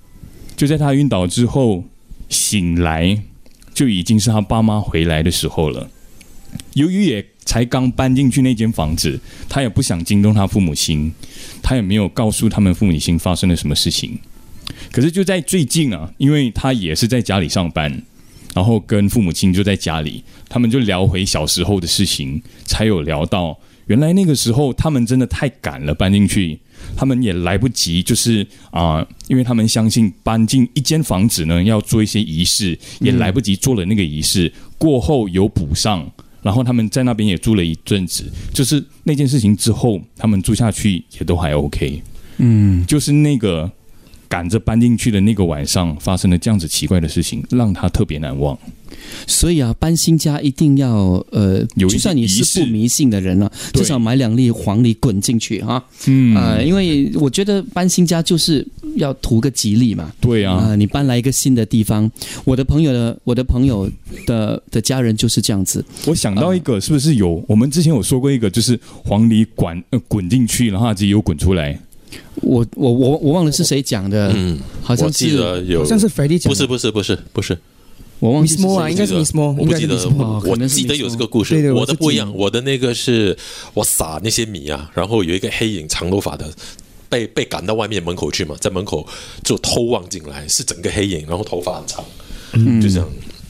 [0.56, 1.84] 就在他晕倒之后
[2.30, 3.22] 醒来，
[3.74, 5.90] 就已经是他爸妈回来的时候了。
[6.74, 11.14] 由于也才刚搬进去那间房子，他也不想惊动他父母亲，
[11.62, 14.18] 他也没有告诉他们父母亲发生了什么事情。
[14.92, 18.02] 可是就在最近啊，因为他也是在家里上班，
[18.54, 23.58] 然后跟父母亲就在家里，他们就聊回小时候的事情，才有聊到
[23.88, 26.60] 原来那个时候他们真的太赶了，搬进去，
[26.96, 36.12] 他们也来不及，就是啊，因为他们相信搬进一间房子呢要做一些仪式，也来不及做了那个仪式，过后有补上。
[36.42, 42.00] 然后他们在那边也住了一阵子，就是那件事情之后，他们住下去也都还 OK。
[42.38, 43.72] 嗯，就是那个
[44.36, 48.58] 赶着搬进去的那个晚上发生了这样子奇怪的事情，让他特别难忘。
[49.26, 55.82] 所以啊，搬新家一定要呃，就算你是不迷信的人了，至少买两粒黄梨滚进去哈。
[56.08, 58.68] 嗯啊，因为我觉得搬新家就是
[58.98, 60.12] 要图个吉利嘛。
[60.20, 62.12] 对啊，你搬来一个新的地方，
[62.44, 63.90] 我的朋友的我的朋友
[64.26, 65.86] 的的家人就是这样子。
[66.08, 71.80] 我想到一个，是不是有我们之前有说过一个，就是黄梨滚呃滚进去，然后自己又滚出来。
[72.36, 77.58] 我我我我忘了是谁讲的，嗯，好像记得有，好像是 Freddie 讲，不是不是不是不是。
[78.20, 79.96] 我忘记啊，应该是 Miss Mo，我不记得，
[80.46, 81.72] 我记得有这个故事。
[81.74, 83.38] 我的不一样，我的那个是
[83.74, 86.50] 我撒那些米啊，然后有一个黑影，长头发的，
[87.10, 89.06] 被被赶到外面门口去嘛，在门口
[89.44, 92.06] 就偷望进来，是整个黑影，然后头发很长，
[92.82, 93.08] 就这样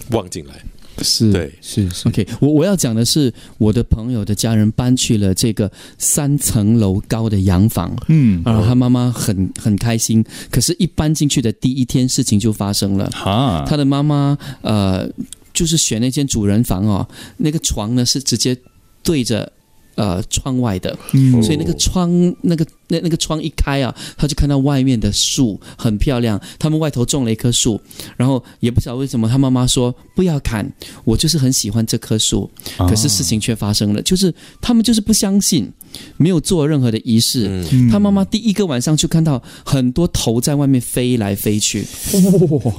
[0.10, 0.65] 望进来。
[1.01, 2.27] 是，对，是是，OK。
[2.39, 10.23] 我我要讲的是，我的朋友的家人搬去了这个三层楼高的洋房，嗯，然后他妈妈很很开心。
[10.49, 13.10] 可是，一搬进去的第一天，事情就发生了。
[13.12, 15.10] 哈，他的妈妈呃
[15.53, 18.58] 就是选那间主人房哦，那个床呢是直接
[19.03, 19.51] 对着
[19.95, 21.41] 呃窗外的，嗯。
[21.43, 27.79] 所以那个窗那个那那个窗一开啊，他就看到外面的树很漂亮，他们外头种了一棵树，
[28.15, 30.69] 然后也不知道为什么他妈妈说不要砍，
[31.03, 32.88] 我就是很喜欢这棵树，啊。
[32.88, 35.71] 可是事情却发生了，就是他们就是不相信，
[36.17, 37.47] 没有做任何的仪式。
[37.71, 37.89] 嗯。
[37.89, 41.86] 他妈妈第一个晚上就看到很多头在外面飞来飞去，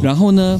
[0.02, 0.58] 然后呢，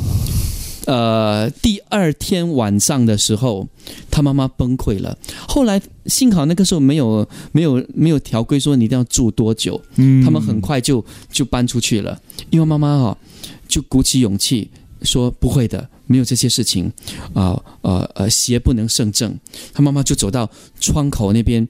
[0.87, 3.69] 呃，第二天晚上的时候，
[4.11, 5.19] 他妈妈崩溃了。
[5.47, 12.21] 后来幸好那个时候没有没有没有条规说你一定要住多久，嗯他们很快就就搬出去了，
[12.51, 13.19] 因为妈妈哦
[13.67, 14.71] 就鼓起勇气
[15.03, 16.91] 说不会的，没有这些事情
[17.35, 19.37] 啊呃呃邪不能胜正。
[19.75, 21.67] 他妈妈就走到窗口那边，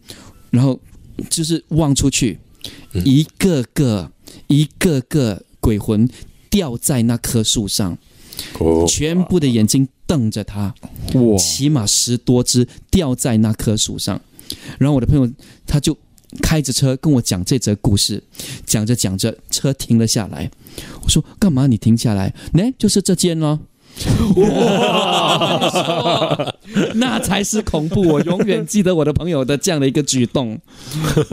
[0.50, 0.78] 然后
[1.30, 2.38] 就是望出去，
[2.92, 4.10] 嗯一个个
[4.48, 6.06] 一个个鬼魂
[6.50, 7.96] 吊在那棵树上，
[8.58, 10.74] 哦，全部的眼睛瞪着他，
[11.14, 14.20] 哇起码十多只掉在那棵树上。
[14.78, 15.28] 然后我的朋友
[15.66, 15.96] 他就
[16.42, 18.22] 开着车跟我讲这则故事，
[18.64, 20.50] 讲着讲着车停了下来。
[21.02, 22.32] 我说干嘛你停下来？
[22.52, 23.58] 呢，就是这间咯。
[24.36, 25.56] 哇！
[26.96, 28.02] 那才是恐怖！
[28.02, 30.60] 我永远记得我的朋友的这样的一个举动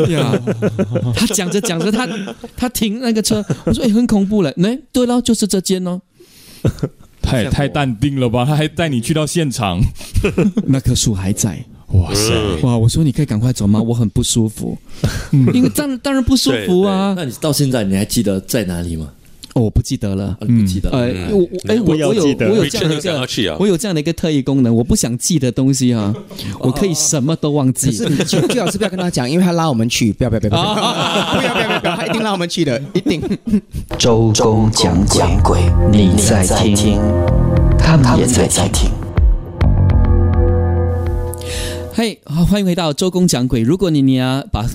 [0.07, 0.41] 呀。
[1.13, 2.07] 他讲着讲着，他
[2.55, 6.01] 他停那个车，我说：“哎，很恐怖了。”呢，对了，就是这间哦。
[7.21, 8.43] 他也太淡定了吧？
[8.45, 9.79] 他还带你去到现场，
[10.67, 11.63] 那棵树还在。
[11.93, 12.33] 哇塞！
[12.63, 12.75] 哇！
[12.75, 13.79] 我说你可以赶快走吗？
[13.81, 14.75] 我很不舒服，
[15.53, 17.13] 因为当然当然不舒服啊。
[17.15, 19.09] 那你到现在你还记得在哪里吗？
[19.53, 20.89] 哦，我不记得了，我不记得。
[20.89, 26.11] 呃，我，哎，我我有我有这样的一个，我有这样的一个特异功能，我不想记的东西哈，
[26.59, 27.91] 我可以什么都忘记。
[27.91, 33.21] 最好是不要跟他讲，因为他拉我们去，不要不要不要不要不要不要，他一定拉我们去的，一定。
[33.99, 35.59] 周公讲讲鬼，
[35.91, 36.43] 你在
[36.75, 36.99] 听，
[37.77, 38.89] 他们也在听。
[41.93, 43.61] 嘿，好，欢迎回到周公讲鬼。
[43.61, 44.65] 如果你你要把。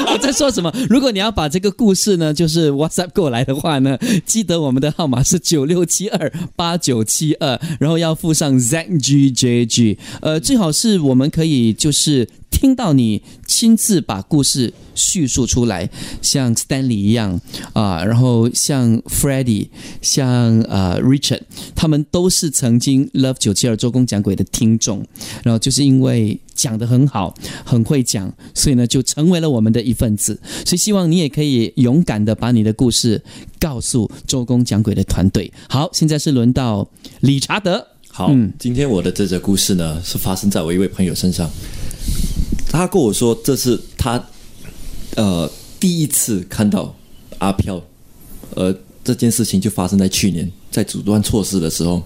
[0.12, 0.72] 我在说什么？
[0.88, 9.96] 如果你要把这个故事呢，就是 WhatsApp 过来的话呢，记得我们的号码是九六七二八九七二，然后要附上 ZGJG。
[10.20, 12.28] 呃，最好是我们可以就是
[12.60, 15.88] 听到你亲自把故事叙述出来，
[16.20, 17.40] 像 Stanley 一样
[17.72, 19.68] 啊、然后像 Freddie，
[20.02, 21.40] 像呃 Richard，
[21.74, 25.02] 他们都是曾经 Love 九七二周公讲鬼的听众，
[25.42, 30.38] 然后就是因为讲得很好，很会讲，所以呢就成为了我们的一份子。
[30.66, 33.22] 所以希望你也可以勇敢的把你的故事
[33.58, 35.50] 告诉周公讲鬼的团队。
[35.66, 36.86] 好，现在是轮到
[37.20, 37.86] 理查德。
[38.10, 41.50] 好，嗯今天我的这则故事呢，是发生在我一位朋友身上。
[42.70, 44.22] 他跟我说，这是他
[45.16, 46.94] 呃第一次看到
[47.38, 47.82] 阿飘，
[48.54, 52.02] 呃，这件事情就发生在去年，在阻断措施的时候。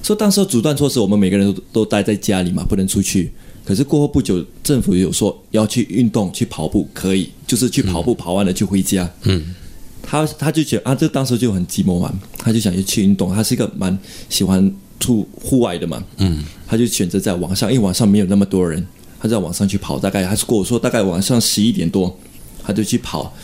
[0.00, 3.30] 说当时阻断措施，我们每个人都都待在家里嘛，不能出去。
[3.64, 9.10] 可是过后不久，政府有说要去运动、去跑步，可以，就是去跑步，跑完了就回家。
[9.24, 9.54] 嗯，
[10.00, 13.34] 他他就觉得啊，这当时就很寂寞嘛，他就想要去运动。
[13.34, 13.98] 他是一个蛮
[14.30, 18.86] 喜欢出户外的嘛，嗯，他就选择在网上，因为网上没有那么多人，
[19.20, 22.16] 他在网上去跑，大概他是跟我说，大概晚上十一点多，
[22.62, 23.34] 他就去跑。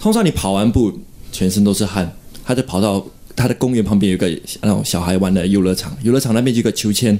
[0.00, 0.92] 通常你跑完步，
[1.32, 2.10] 全身都是汗，
[2.44, 4.28] 他就跑到他的公园旁边有个
[4.60, 7.18] 那种小孩玩的游乐场，游乐场那边就有个秋千，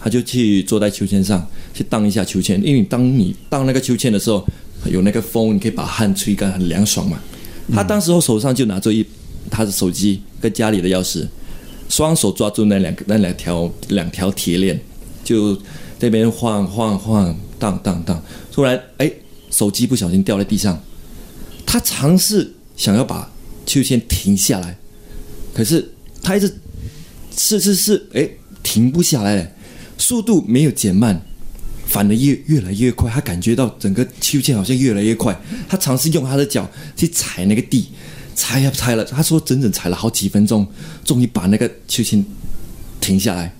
[0.00, 4.46] 他就去坐在秋千上去荡一下秋千，因为当你荡那个秋千的时候，
[4.86, 7.18] 有那个风，你可以把汗吹干，很凉爽嘛。
[7.72, 9.04] 他当时候手上就拿着一
[9.50, 11.26] 他的手机跟家里的钥匙，
[11.88, 14.80] 双手抓住那两个那两条两条铁链，
[15.22, 15.58] 就
[16.04, 19.10] 这边晃晃晃荡荡荡，突然哎，
[19.50, 20.78] 手机不小心掉在地上，
[21.64, 23.32] 他尝试想要把
[23.64, 24.76] 秋千停下来，
[25.54, 26.54] 可是他一直
[27.34, 28.28] 试试试，哎，
[28.62, 29.56] 停不下来，
[29.96, 31.18] 速度没有减慢，
[31.86, 33.10] 反而越越来越快。
[33.10, 35.34] 他感觉到整个秋千好像越来越快，
[35.66, 37.88] 他尝试用他的脚去踩那个地，
[38.34, 40.68] 踩呀踩了，他说整整踩了好几分钟，
[41.02, 42.22] 终于把那个秋千
[43.00, 43.56] 停下来。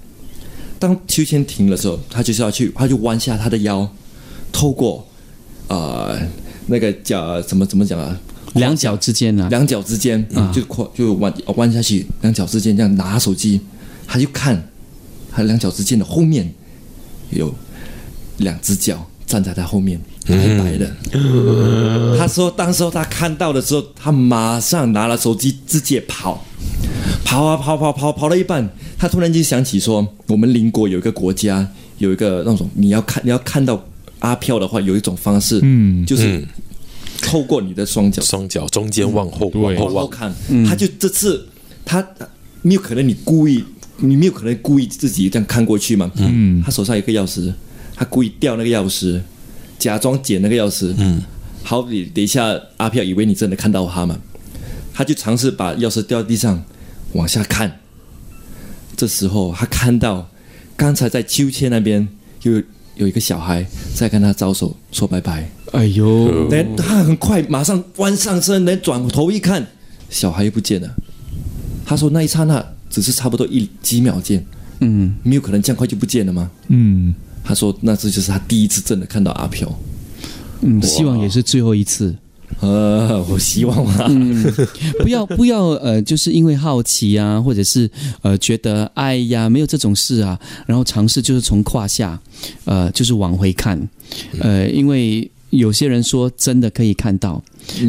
[0.85, 3.89] 当秋千停的时候，他就是要去，他就弯下他的腰，
[4.53, 5.03] 透过
[5.69, 6.19] 呃
[6.67, 8.21] 那个脚怎么怎么讲啊，
[8.53, 10.53] 两脚之间啊、两脚之间啊。
[10.55, 13.59] 就跨就弯弯下去，两脚之间这样拿手机，
[14.07, 14.63] 他就看
[15.33, 16.53] 他两脚之间的后面
[17.31, 17.55] 有
[18.37, 20.95] 两只脚站在他后面，白白的。
[22.19, 26.45] 他说，当时候他看到的时候，他马上拿了手机直接跑，
[27.25, 28.69] 跑啊跑跑跑跑了一半，
[29.05, 33.85] 他突然间想起说，我们邻国有一个国家有一个那种你要看你要看到
[34.21, 36.47] 阿飘的话，有一种方式，嗯就是嗯。
[37.21, 40.35] 透过你的双脚双脚中间往后往后望，往后看，
[40.67, 41.47] 他就这次
[41.85, 42.03] 他
[42.63, 43.63] 没有可能你故意
[43.99, 46.11] 你没有可能故意自己这样看过去嘛。
[46.17, 47.53] 嗯，他手上有个钥匙，
[47.95, 49.21] 他故意掉那个钥匙，
[49.79, 50.95] 假装捡那个钥匙。
[50.97, 51.21] 嗯，
[51.63, 54.19] 好比等一下阿飘以为你真的看到他嘛，
[54.95, 56.65] 他就尝试把钥匙掉地上，
[57.13, 57.81] 往下看。
[58.97, 60.29] 这时候他看到
[60.77, 62.07] 刚才在秋千那边
[62.43, 62.63] 有
[62.97, 65.49] 有一个小孩在跟他招手说拜拜。
[65.73, 69.67] 哎呦，等他很快马上弯上身，等转头一看，
[70.09, 70.89] 小孩又不见了。
[71.85, 74.45] 他说那一刹那只是差不多一几秒间，
[74.81, 76.51] 嗯，没有可能这样快就不见了吗？
[76.69, 79.69] 嗯，他说那这就是他第一次真的看到阿飘。
[80.61, 82.15] 嗯，希望也是最后一次。
[82.61, 84.11] 呃，我希望啊，
[85.01, 87.91] 不要不要呃，就是因为好奇啊，或者是
[88.23, 92.19] 呃觉得哎呀没有这种事啊，然后尝试就是从胯下
[92.65, 93.89] 呃就是往回看，
[94.41, 97.43] 呃，因为有些人说真的可以看到，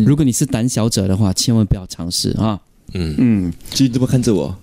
[0.06, 2.60] 如果你是胆小者的话，千万不要尝试啊。
[2.94, 3.16] 嗯。
[3.18, 4.56] 嗯，就这么看着我，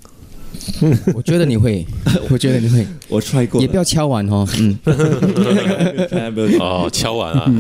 [1.15, 1.85] 我觉得你会，
[2.31, 4.47] 我觉得你会，我 try 过，也不要敲碗哦。
[4.59, 4.79] 嗯，
[6.61, 7.51] 哦，敲碗啊，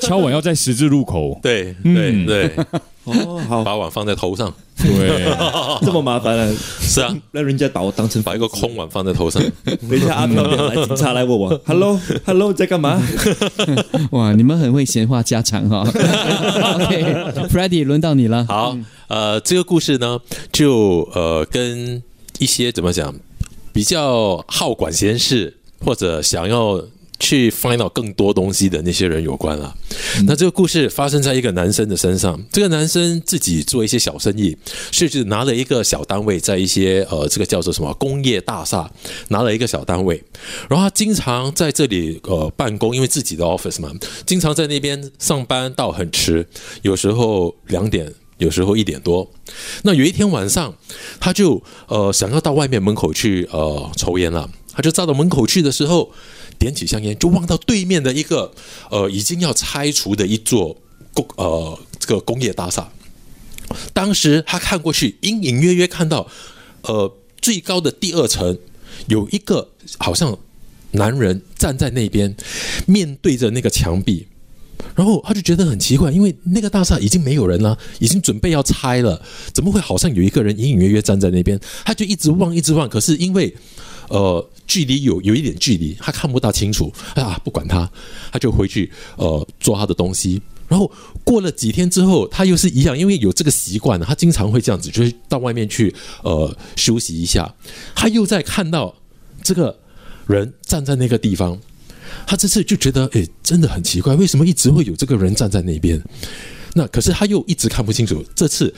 [0.00, 1.38] 敲碗要在十字路口。
[1.42, 2.50] 对对对，
[3.12, 5.24] 哦，好，把碗放在头上，对，
[5.84, 13.00] 这么麻烦了，是啊，让人家把我当成把一个空碗放在头上，等一下阿飘来，警察来问我，Hello Hello，在干嘛？
[14.12, 15.80] 哇，你们很会闲话家常哈、
[16.74, 18.44] OK，Freddie，、轮到你了。
[18.46, 18.76] 好，
[19.08, 20.18] 呃，这个故事呢，
[20.52, 22.02] 就呃跟
[22.38, 23.14] 一些怎么讲，
[23.72, 26.80] 比较好管闲事或者想要
[27.18, 29.74] 去 find out 更多东西的那些人有关了。
[30.26, 34.56] 那这个故事发生在一个男生的身上，这个男生自己做一些小生意，
[34.90, 38.90] 甚至拿了一个小单位，在一些呃这个叫做什么工业大厦
[39.28, 40.22] 拿了一个小单位，
[40.68, 43.92] 然后他经常在这里呃办公，因为自己的 office 嘛，
[44.26, 46.46] 经常在那边上班到很迟，
[46.82, 48.12] 有时候两点。
[48.38, 49.28] 有时候一点多，
[49.82, 50.72] 那有一天晚上，
[51.18, 56.12] 他就呃想要到外面门口去呃抽烟了，他就站到门口去的时候，
[56.58, 58.52] 点起香烟，就望到对面的一个
[58.90, 60.76] 呃已经要拆除的一座
[61.14, 62.90] 工呃这个工业大厦。
[63.92, 66.26] 当时他看过去，隐隐约约看到
[66.82, 68.58] 呃最高的第二层
[69.06, 70.38] 有一个好像
[70.92, 72.34] 男人站在那边，
[72.86, 74.26] 面对着那个墙壁。
[74.94, 79.20] 然后他就觉得很奇怪，因为那个大厦已经没有人了，已经准备要拆了，
[79.52, 81.60] 怎么会好像有一个人隐隐约约站在那边？
[81.84, 83.54] 他就一直望，一直望，可是因为
[84.08, 87.90] 呃距离有有一点距离，他看不大清楚 啊，不管他，
[88.32, 90.40] 他就回去呃做他的东西。
[90.68, 90.90] 然后
[91.24, 97.54] 过了几天之后，他又是一样，因为有这个习惯，他经常会这样子，就是到外面去呃休息一下。
[97.94, 98.94] 他又在看到
[99.42, 99.78] 这个
[100.26, 101.58] 人站在那个地方。
[102.26, 106.02] 他这次就觉得，哎，真的很奇怪，为什么一直会有这个人站在那边？
[106.74, 108.22] 那可是他又一直看不清楚。
[108.34, 108.74] 这次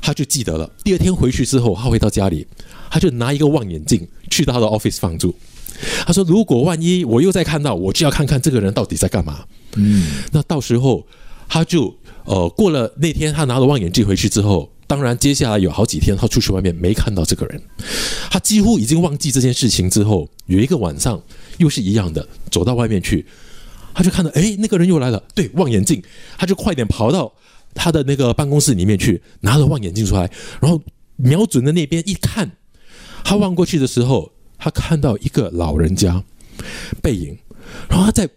[0.00, 0.70] 他就记得了。
[0.84, 2.46] 第二天回去之后，他回到家里，
[2.90, 5.34] 他就拿一个望远镜去到他的 office 放住。
[6.06, 9.44] 他说：“如果万一我又再看到，我就要看看这个人到底在干嘛。”
[9.76, 11.06] 嗯，那到时候
[11.48, 17.62] 他就呃过了那天，他拿了望远镜回去之后，当然接下来有好几天他出去外面没看到这个人，
[18.30, 19.88] 他几乎已经忘记这件事情。
[19.88, 21.22] 之后有一个晚上。
[21.58, 23.22] 又是一样的，走到外面去，
[23.92, 25.22] 他就看到，哎，那个人又来了。
[25.34, 26.02] 对，望远镜，
[26.38, 27.30] 他就快点跑到
[27.74, 30.30] 他的那个办公室里面去，拿了望远镜出来，
[30.60, 30.80] 然后
[31.16, 32.50] 瞄准的那边一看，
[33.24, 36.22] 他望过去的时候，他看到一个老人家
[37.02, 37.36] 背影，
[37.88, 38.28] 然后他在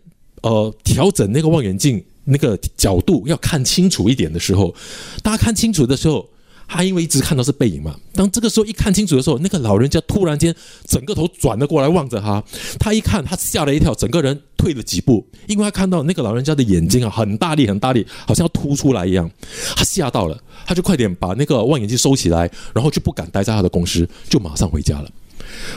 [0.41, 4.75] 呃调整那个望远镜那个角度，要看清楚一点的时候，
[5.21, 6.29] 大家看清楚的时候。
[6.67, 10.55] 他因为一直看到是背影嘛，当这个时候一看清楚的时候，那个老人家突然间
[10.87, 12.43] 整个头转了过来望着他，
[12.79, 19.29] 他一看他吓了一跳，整个人退了几步，因为他看到那个老人家的眼睛啊很大力很大力，好像要凸出来一样，
[19.75, 25.09] 他吓到了，他就快点把那个望远镜收起来，然后就不敢待在他的公司，就马上回家了。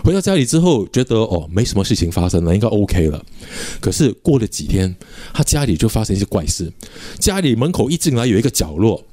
[0.02, 3.22] 回到家里之后，觉得哦没什么事情发生了，应该 OK 了。
[3.80, 4.96] 可是过了几天，
[5.34, 6.72] 他家里就发生一些怪事，
[7.18, 9.04] 家里门口一进来有一个角落。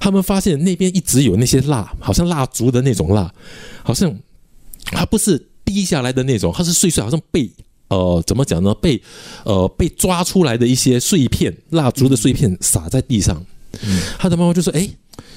[0.00, 3.32] 他们发现那边一直有那些蜡，好像蜡烛的那种蜡，
[3.82, 4.14] 好像
[4.86, 7.50] 它不是滴下来的那种，它是碎碎，好像被
[7.88, 8.74] 呃怎么讲呢？
[8.74, 9.00] 被
[9.44, 13.44] 呃被抓出来的一些碎片，蜡烛的碎片撒在地上。
[14.18, 14.88] 他的妈妈就说：“哎，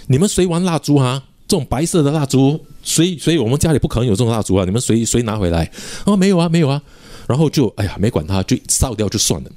[0.07, 1.23] 你们谁玩蜡烛啊？
[1.47, 3.17] 这种白色的蜡烛，谁？
[3.17, 4.63] 所以我们家里不可能有这种蜡烛啊！
[4.63, 5.69] 你们谁谁拿回来？
[6.05, 6.81] 哦，没有啊，没有啊。”
[7.29, 9.51] 然后就哎呀，没管他，就烧掉就算了。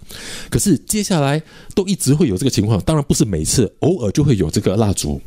[0.51, 1.43] 可是接下来
[1.75, 5.19] 都一直会有这个情况，当然不是每次，偶尔就会有这个蜡烛。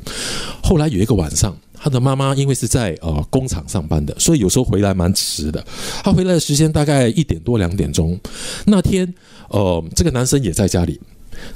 [0.62, 5.66] 后来有一个晚上，他的妈妈因为是在呃工厂上班的，所以有时候回来蛮迟的。
[6.04, 8.16] 他回来的时间大概一点多两点钟。
[8.64, 9.12] 那天
[9.50, 11.02] 呃，这个男生也在家里，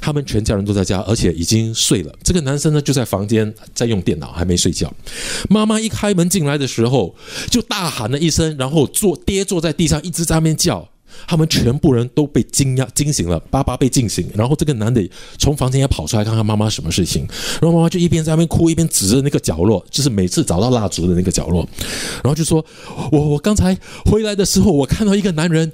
[0.00, 2.12] 他们全家人都在家，而且已经睡了。
[2.22, 4.92] 这个男生呢就在房间在用电脑，还没睡觉。
[5.48, 7.14] 妈妈一开门进来的时候，
[7.50, 10.88] 就大喊了一声，然后坐跌坐在地上，一直在那边叫。
[11.26, 17.26] 他们全部人都被惊讶惊醒了，爸爸被惊醒，然后这个男的从房间也跑出来看看妈妈什么事情，
[17.60, 21.68] 然后妈妈就一边在那边哭，一边指着那个角落，就是每次找到蜡烛的那个角落，
[22.22, 22.64] 然后就说
[23.10, 23.76] ：“我我刚才
[24.06, 25.70] 回来的时候，我看到一个男人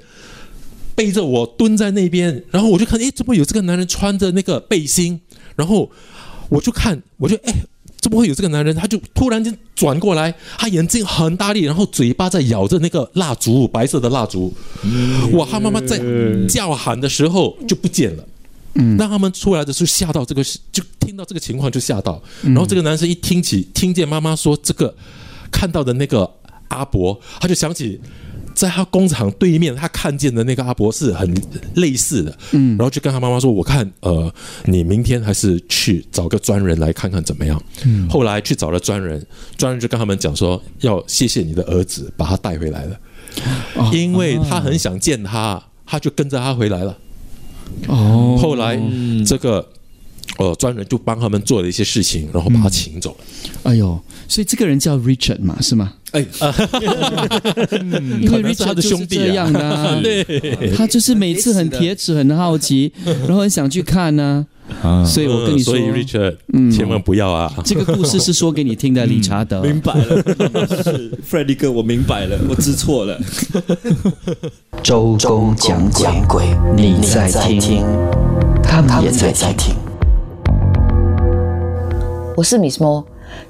[0.96, 5.20] 背着我蹲在那边，然后我就看，诶，怎么有这个男人穿着那个背心？
[5.54, 5.88] 然后
[6.48, 7.54] 我就看，我就诶。
[7.98, 8.72] 怎么会有这个男人？
[8.72, 14.54] 他就突然间转过来，他眼睛很大力，然后嘴巴在咬着那个蜡烛，白色的蜡烛。
[15.32, 15.44] 哇！
[15.50, 16.00] 他妈妈在
[16.46, 18.24] 叫喊的时候就不见了。
[18.74, 22.22] 嗯，让他们出来的时候吓到，这个就听到这个情况就吓到。
[22.42, 24.94] 然后这个男生一听起听见妈妈说这个
[25.50, 26.30] 看到的那个
[26.68, 28.00] 阿伯，他就想起。
[28.56, 31.32] 在他工厂对面，他看见的那个阿伯是很
[31.74, 34.32] 类似的，嗯，然后就跟他妈妈说：“我看，呃，
[34.64, 39.24] 你明天还是去找个专人来看看怎么样。”嗯，后来去找了专人，
[39.58, 42.98] 专人就跟他们讲说：“要谢谢你的儿子把他带回来了，
[43.92, 46.96] 因为他很想见他，他就跟着他回来了。”
[47.88, 48.80] 哦，后来
[49.26, 49.68] 这个。
[50.38, 53.24] 呃，专人就帮他们做了一些事情，然后把他请走了。
[53.64, 53.98] 哎呦，
[54.28, 55.92] 所以这个人叫 Richard 嘛，是吗？
[56.12, 56.20] 哎，
[58.20, 62.92] 因为 Richard 的兄弟这样的， 对，他就是每次很铁齿、很好奇，
[63.26, 64.46] 然后很想去看呢。
[64.82, 66.36] 啊，所以我跟你说，所以 Richard，
[66.74, 67.54] 千万不要啊！
[67.64, 69.62] 这个故事是说给你听的，理查德。
[69.62, 70.16] 明白了，
[70.82, 73.16] 是 Freddie 哥，我明白了，我知错了。
[74.82, 75.88] 周公讲
[76.26, 76.46] 鬼，
[76.76, 77.84] 你在听，
[78.60, 79.72] 他们也在听。
[82.36, 83.06] 我是 Miss Mo，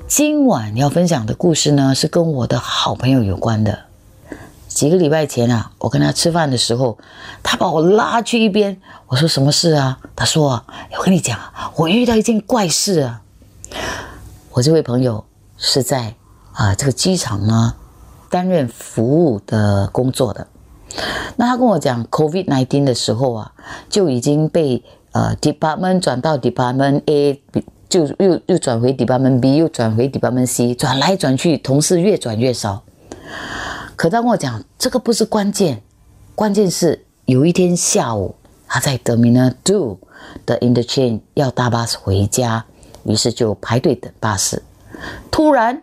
[0.06, 3.80] 今晚要分享的故事呢，是跟我的好朋友有关的。
[4.68, 6.96] 几个礼拜前啊，我跟他吃饭的时候，
[7.42, 9.98] 他把我拉去一边，我说什么事啊？
[10.14, 10.62] 他说
[10.96, 11.36] ：“我跟你讲，
[11.74, 13.22] 我遇到一件怪事啊。”
[14.54, 15.24] 我这位朋友
[15.56, 16.14] 是在
[16.52, 17.74] 啊这个机场呢
[18.30, 20.46] 担任服务的工作的。
[21.34, 23.52] 那他跟我讲，COVID nineteen 的时候啊，
[23.88, 27.42] 就已经被呃 department 转到 department A。
[27.88, 32.82] 就又又转回 Department B，又转回 Department C，转来转去，同事越转越少。
[33.94, 35.82] 可他跟我讲，这个不是关键，
[36.34, 38.34] 关键是有一天下午，
[38.66, 39.98] 他在 Terminal Two
[40.44, 42.64] 的 Interchange 要搭巴士回家，
[43.04, 44.62] 于是就排队等巴士。
[45.30, 45.82] 突然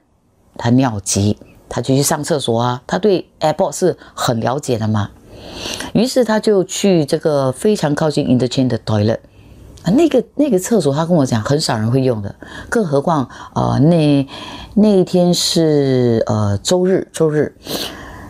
[0.57, 1.37] 他尿急，
[1.69, 2.83] 他就去上厕所啊。
[2.85, 5.09] 他对 Airport 是很了解的嘛，
[5.93, 9.19] 于是他就去这个非常靠近 Interchange 的 Toilet。
[9.84, 12.34] 啊，那个那个厕所，他跟我讲很少人会用的，
[12.69, 14.27] 更何况呃那
[14.73, 17.53] 那一天是呃周日，周日，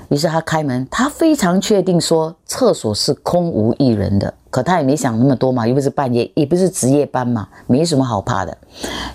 [0.09, 8.57] 于是他开门，他非常确定说厕所是空无一人的，可他也没想那么多嘛，又不是半夜，也不是值夜班嘛，没什么好怕的，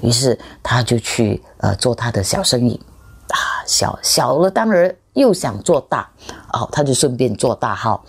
[0.01, 2.81] 于是他就去呃做他的小生意，
[3.31, 3.37] 啊
[3.67, 6.09] 小小了当然又想做大，
[6.53, 8.03] 哦他就顺便做大号。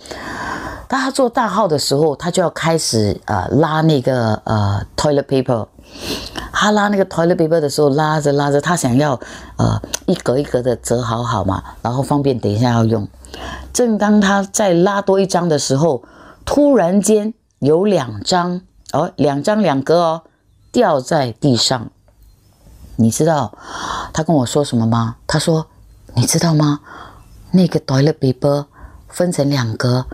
[0.88, 5.66] 当他做大号的时候，他就要开始呃拉那个呃 toilet paper。
[6.52, 9.18] 他拉那个 toilet paper 的时候，拉着拉着，他想要
[9.56, 13.06] 呃一格一格的折好好嘛，然后方便等一下要用。
[13.72, 16.02] 正当他在拉多一张的时候，
[16.44, 18.60] 突然间有两张
[18.92, 20.22] 哦，两张两格哦
[20.72, 21.90] 掉在地上。
[22.96, 23.52] 你知道
[24.12, 25.16] 他跟我说什么吗？
[25.26, 25.66] 他说
[26.14, 26.80] ：“你知道吗？
[27.52, 28.66] 那个 toilet paper
[29.08, 30.06] 分成两格。”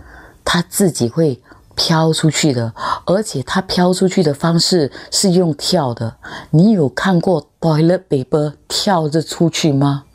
[0.49, 1.41] 它自己会
[1.75, 2.73] 飘出去的，
[3.05, 6.15] 而且它飘出去的方式是用跳的。
[6.51, 10.05] 你有看过 toilet paper 跳着出去吗？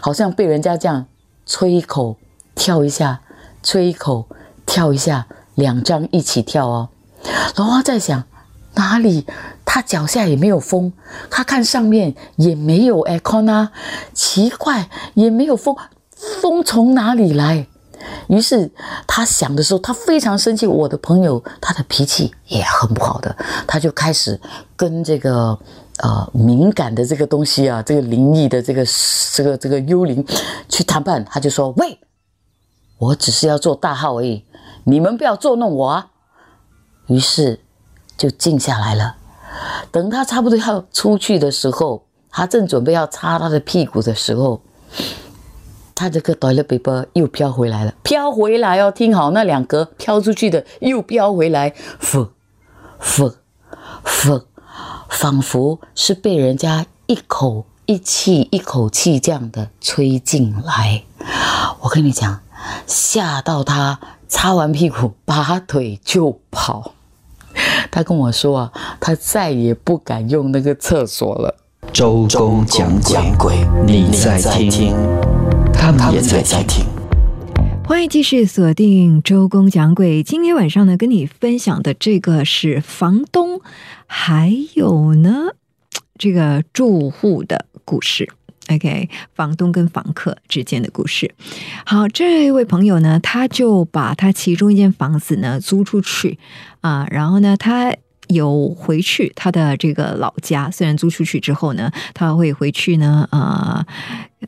[0.00, 1.04] 好像被人家这样
[1.44, 2.16] 吹一口
[2.54, 3.20] 跳一下，
[3.62, 4.26] 吹一口
[4.64, 6.88] 跳一下，两张一起跳哦。
[7.54, 8.24] 然后在想
[8.72, 9.26] 哪里？
[9.78, 10.92] 他脚下也没有风，
[11.30, 13.70] 他看上面也没有 aircon 啊，
[14.12, 15.76] 奇怪，也没有风，
[16.42, 17.64] 风从哪里来？
[18.26, 18.72] 于是
[19.06, 20.66] 他想的时候，他非常生气。
[20.66, 23.36] 我的朋友，他的脾气也很不好的，
[23.68, 24.40] 他就开始
[24.74, 25.56] 跟这个
[25.98, 28.84] 呃敏感的这个东西啊，这个灵异的这个
[29.32, 30.26] 这个这个幽灵
[30.68, 31.24] 去谈判。
[31.24, 32.00] 他就说：“喂，
[32.98, 34.44] 我只是要做大号而已，
[34.82, 36.08] 你们不要捉弄我啊！”
[37.06, 37.60] 于是
[38.16, 39.14] 就静下来了。
[39.90, 44.60] 等他差不多要出去的时候，他正准备要擦他的屁股的时候。
[45.94, 52.28] 他这个 toilet paper 又飘回来了，飘回来哦，听好，那两格飘出去的又飘回来，呼，
[52.98, 53.32] 呼，
[54.04, 54.42] 呼，
[55.08, 61.02] 仿佛是被人家一口一气一口气这样的吹进来。
[61.80, 62.42] 我跟你讲，
[62.86, 66.92] 吓到他擦完屁股拔腿就跑。
[67.90, 71.56] 他跟我说啊，他再也不敢用那个厕所了。
[71.92, 72.90] 周公讲
[73.38, 74.38] 鬼，你在
[74.70, 74.94] 听，
[75.72, 76.84] 他们也在听。
[77.86, 80.22] 欢迎继续锁定周公讲鬼。
[80.22, 83.62] 今天晚上呢，跟你分享的这个是房东，
[84.06, 85.54] 还有呢，
[86.18, 88.28] 这个住户的故事。
[88.68, 91.34] OK，房东跟房客之间的故事。
[91.84, 96.38] 好，这位朋友呢，他就把他其中一间房子呢租出去
[96.82, 97.94] 啊，然后呢，他
[98.28, 100.70] 有回去他的这个老家。
[100.70, 103.86] 虽然租出去之后呢，他会回去呢，啊、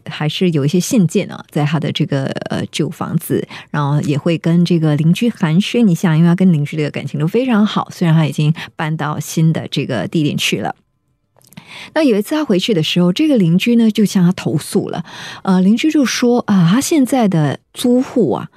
[0.04, 7.88] 还是有一些信件啊，在他的这个呃旧房子，然后也会跟这个邻居寒暄一下，因为他跟邻居的感情都非常好。
[7.90, 10.76] 虽然他已经搬到新的这个地点去了。
[11.94, 15.04] 那有一次他回去的时候，这个邻居呢就向他投诉了，
[15.42, 18.48] 呃，邻居就说啊，他现在的租户啊，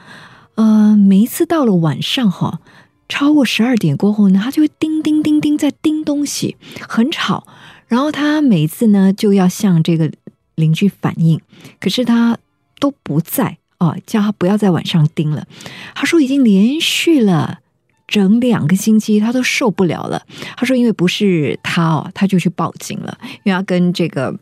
[0.55, 2.59] 呃，每一次到了晚上哈，
[3.07, 6.55] 超过十二点过后呢，他就会叮叮叮叮在叮东西，
[6.87, 7.45] 很吵。
[7.87, 10.11] 然后他每次呢就要向这个
[10.55, 11.39] 邻居反映，
[11.79, 12.37] 可是他
[12.79, 15.45] 都不在哦，叫他不要在晚上叮了。
[15.93, 17.59] 他说已经连续了
[18.07, 20.21] 整两个星期，他都受不了了。
[20.55, 24.37] 他说因为不是他哦，他就去报警了，因为他跟这个。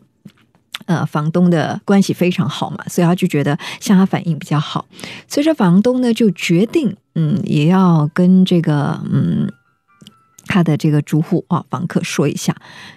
[0.86, 4.84] 呃，房东的关系非常好嘛，所以他就觉得向他反映比较好。
[5.28, 9.48] 所以这房东呢就决定，嗯，也要跟这个嗯
[10.46, 12.56] 他的这个住户啊房客说一下。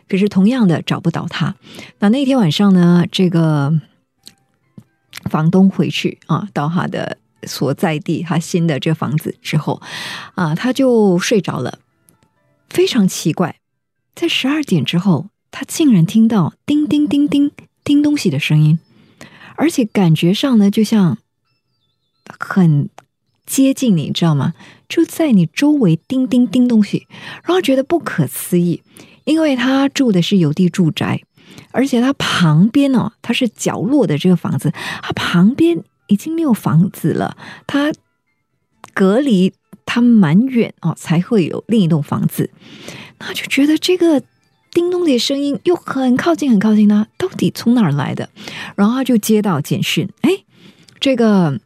[0.09, 1.53] 可是同样的找不到他。
[1.99, 3.71] 那那天晚上呢，这个
[5.29, 9.81] 房东回去啊，到他的所在地，他新的这房子之后
[10.35, 11.79] 啊，他就睡着了。
[12.69, 13.57] 非常奇怪，
[14.15, 17.51] 在十二点之后，他竟然听到叮叮叮叮
[17.83, 18.79] 叮东西的声音，
[19.55, 21.17] 而且感觉上呢，就像
[22.39, 22.89] 很
[23.45, 24.53] 接近你，知道吗？
[24.89, 27.07] 就在你周围叮叮叮东西，
[27.43, 28.81] 然后觉得不可思议，
[29.23, 31.21] 因为他住的是有地住宅，
[31.71, 37.91] 而且他旁边哦，他是角落的这个房子，他旁边已经没有房子了，他
[38.93, 39.53] 隔离
[39.85, 42.49] 他蛮远哦，才会有另一栋房子，
[43.19, 44.21] 那就觉得这个
[44.71, 48.29] 叮咚的声音又很靠近，很靠近他，到底从哪儿来的？
[48.75, 50.43] 然后他就接到简讯，哎，
[50.99, 51.59] 这个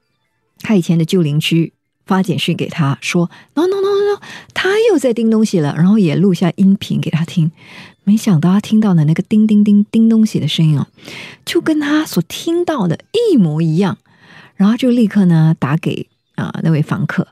[0.61, 1.73] 他以前的旧邻居
[2.05, 4.21] 发简讯给他说，no no no no no，
[4.53, 7.51] 他又在叮东西了，然后也录下音频给他听。
[8.03, 10.87] 没想到他听到的那个叮叮叮叮东西的声音哦，
[11.45, 13.99] 就跟他所听到的一模一样，
[14.59, 17.29] 然后就立刻呢打给啊、那位房客，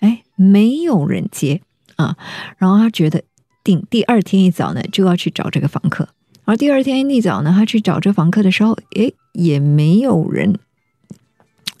[0.00, 1.62] 哎，没有人接
[1.94, 2.16] 啊，
[2.58, 3.22] 然后他觉得
[3.62, 6.08] 定第二天一早呢就要去找这个房客，
[6.44, 10.58] 而第二天一早呢，他去找这房客的时候，诶，也没有人，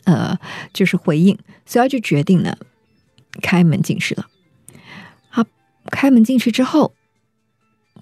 [0.04, 0.38] 呃，
[0.72, 2.56] 就是回应，所以他就决定呢
[3.42, 4.28] 开门进去了。
[5.32, 5.44] 他
[5.90, 6.94] 开门进去之后，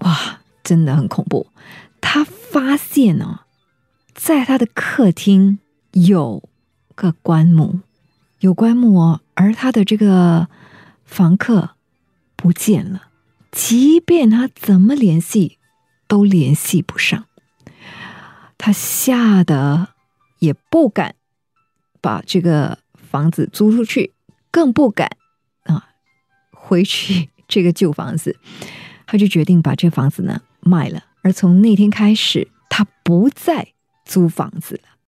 [0.00, 1.46] 哇，真的很恐怖。
[2.02, 3.40] 他发现呢、
[4.14, 5.58] 在他的客厅
[5.92, 6.48] 有
[6.98, 7.78] 个棺木，
[8.40, 10.48] 有棺木哦，而他的这个
[11.04, 11.76] 房客
[12.34, 13.10] 不见了，
[13.52, 15.58] 即便他怎么联系
[16.08, 17.26] 都联系不上。
[18.58, 19.90] 他吓得
[20.40, 21.14] 也不敢
[22.00, 24.12] 把这个房子租出去，
[24.50, 25.16] 更不敢
[25.62, 25.90] 啊
[26.50, 28.36] 回去这个旧房子。
[29.06, 33.68] 他就决定把这房子呢卖了，而从那天开始，他不再
[34.04, 34.97] 租房子了。